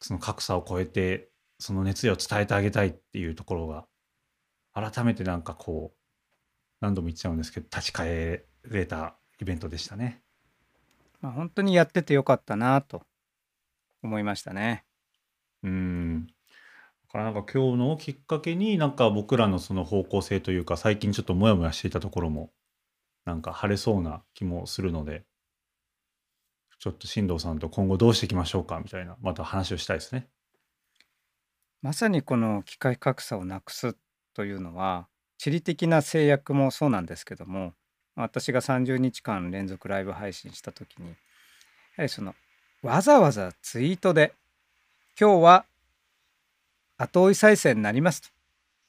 [0.00, 3.86] その格差を超えてその熱意を伝えてあげたいっていうところが
[4.72, 5.98] 改めてなんかこう
[6.80, 10.22] 何度も言っちゃうんですけど立ち返れたイベントでしたね。
[11.20, 13.02] まあ、本当にやっててよかったなと
[14.02, 14.84] 思いましたね。
[15.62, 16.26] うん。
[16.26, 16.32] だ
[17.10, 22.50] からなんか今日のきっかけになんか僕らのその方向性というか最近ちょっとモヤモヤしていたところも
[23.24, 25.24] なんか晴れそうな気もするので
[26.78, 30.28] ちょっと進藤さんと今後どうしていきましょうかみたいなまた話をしたいですね。
[31.80, 33.96] まさにこの機械格差をなくす
[34.34, 35.06] というのは
[35.38, 37.74] 地理的な制約もそうなんですけども
[38.16, 41.14] 私が30日間連続ライブ配信した時にや
[41.98, 42.34] はりその
[42.82, 44.34] わざわざツイートで
[45.18, 45.64] 「今日は
[46.96, 48.28] 後追い再生になります」と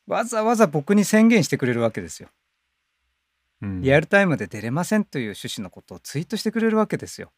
[0.07, 2.29] わざわざ僕に宣言してくれるわけですよ。
[3.61, 3.81] うん。
[3.81, 7.31] リアルタイムで出れませんという趣旨のことをツイートしてくれるわけですよ。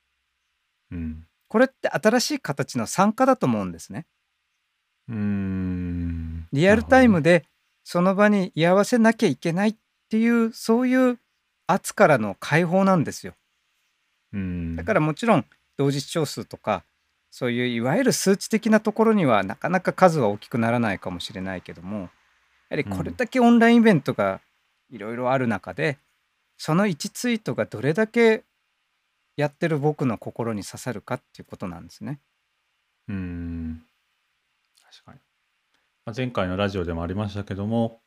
[0.91, 1.27] うん。
[1.47, 4.05] これって新しい形の参加だと思うんですね。
[5.09, 6.47] うーん。
[6.51, 7.39] リアルタイムで。
[7.39, 7.45] で
[7.89, 9.75] その場に居合わせなきゃいけないっ
[10.09, 11.17] ていうそういう
[11.67, 13.33] 圧からの解放なんですよ。
[14.33, 14.75] うん。
[14.75, 15.45] だからもちろん
[15.77, 16.83] 同時視聴数とか
[17.31, 22.09] そういういわゆる数値的なところにはなかなか数は大きくならないかもしれないけどもや
[22.71, 24.41] はりこれだけオンラインイベントが
[24.89, 25.97] いろいろある中で
[26.57, 28.43] その1ツイートがどれだけ
[29.35, 32.19] やってる僕の心に刺さるかっていうことなんですね。
[33.07, 33.83] うん
[34.81, 35.19] 確かに。
[36.05, 38.01] まあ、前回のラジオでもありましたけども、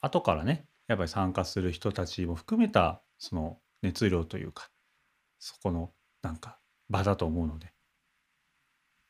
[0.00, 4.70] 後からね、やっぱり参加する人たちも含めた、その熱量というか、
[5.38, 6.58] そこのなんか
[6.88, 7.72] 場だと思うので、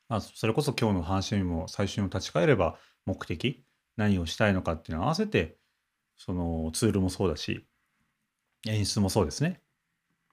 [0.09, 3.65] まあ、それこそ今日の話にも最初に立ち返れば、目的、
[3.97, 5.57] 何をしたいのかっていうのを合わせて、
[6.17, 7.67] そのツールもそうだし、
[8.67, 9.61] 演出もそうですね。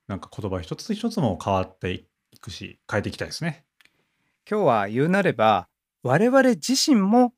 [0.07, 3.65] なんか言葉一つ一つも変わっていくし、変えていきたいですね。
[4.49, 5.67] 今日は言うなれば
[6.03, 7.33] 我々自身も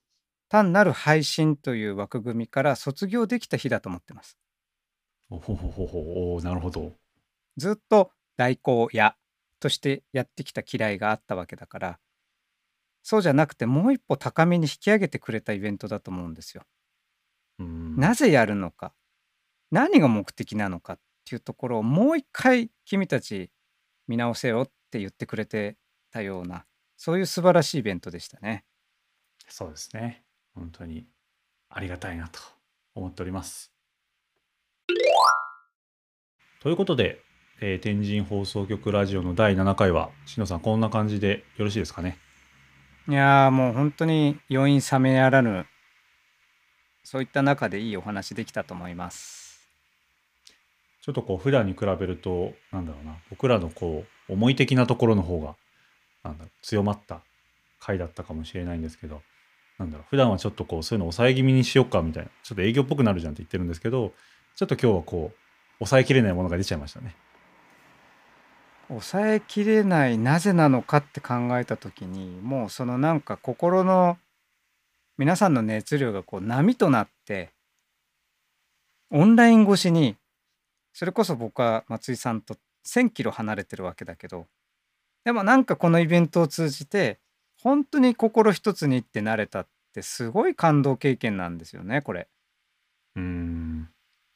[0.50, 4.38] 単なる配信という枠組みから卒業できた日だと思ってます。
[5.30, 6.94] おほほほほなるほど。
[7.58, 9.16] ずっと代行屋
[9.60, 12.00] としてやってきた嫌いがあったわけだから
[13.04, 16.64] そうじゃなくてもう一歩高みに引き上げてくれたイベントだと思うんですよ。
[17.60, 18.94] うんなぜやるのか
[19.74, 23.50] 何が目的なのかっていうところをもう一回君たち
[24.08, 25.78] 見直せよって言ってくれて
[26.12, 26.66] たような
[26.96, 28.66] そういう素晴らしいイベントでしたね。
[29.48, 30.24] そうですね。
[30.54, 31.08] 本当に
[31.70, 32.40] ありがたいなと
[32.94, 33.74] 思っております。
[36.62, 37.20] ということで、
[37.60, 42.20] えー天神放送局ラジオの第7回は、しのさん、こんな感じでよろしいですかね？
[43.10, 45.66] いやーもう本当に余韻冷めやらぬ
[47.04, 49.43] そういった中でいいお話できたと思います。
[51.04, 55.56] ちょっとこう、普段に比べると、なんだろうな、僕らのこう、思い的なところの方が、
[56.24, 57.22] なんだろう、強まった
[57.80, 59.22] 回だったかもしれないんですけど、
[59.78, 64.14] なんだろう、普段はちょっとこう、そういうの抑え気味にしようかみたいな、ちょっと営業っぽくなるじゃんって言ってるんですけど、
[64.56, 65.38] ちょっと今日はこう、
[65.80, 67.16] 抑えきれないものが出ちゃいましたね。
[68.88, 74.18] 抑えきれないなぜなのかって考えた時にもうそのなんか心の
[75.18, 77.52] 皆さんの熱量がこう波となって
[79.10, 80.16] オンライン越しに
[80.94, 84.48] それこそ僕は松井さんと1,000キロ離れてるわけだけど
[85.24, 87.20] でもなんかこのイベントを通じて
[87.62, 92.28] 本当に心一つにってなれたってすごい感動経験なんですよねこれ。
[93.16, 93.90] うーん、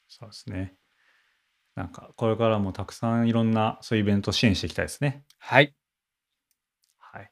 [0.08, 0.74] そうですね。
[1.74, 5.24] なんか、これからもたくさんいろんなそういうイベントを支援していきたいですね。
[5.38, 5.74] はい
[6.98, 7.30] はい。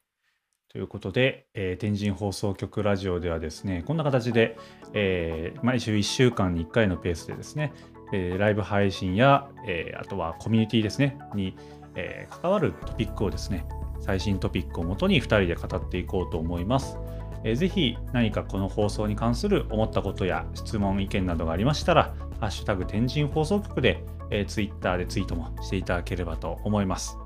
[0.68, 4.56] ということで、えー天神放送局ラジオではですね、こんな形で、
[4.92, 7.72] えー毎週1週間に1回のペースでですね、
[8.12, 11.56] えーライブ配信や、えーあとはコミュニティですね、に、
[11.94, 13.66] えー関わるトピックをですね、
[14.00, 16.98] 最新トピックをもとに2人で語っていこうと思います。
[17.44, 27.16] えーぜひ何かこの放送に関する思ったことや質問、意見などがありましたら、ハッシュタグ天神放送局で、えー、ツイッターでツイートもしていただければと思います。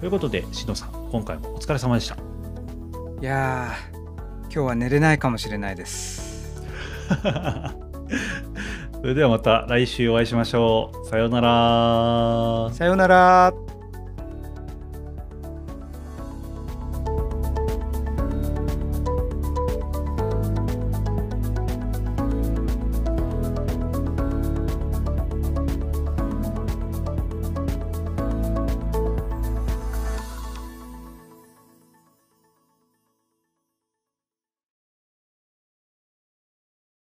[0.00, 2.16] ということで、しのさん、今回もお疲れ様でした。
[3.22, 4.02] いやー
[4.52, 6.60] 今日は寝れないかもしれないです
[9.02, 11.08] それではまた来週お会いしましょう。
[11.08, 12.70] さようなら。
[12.72, 13.52] さようなら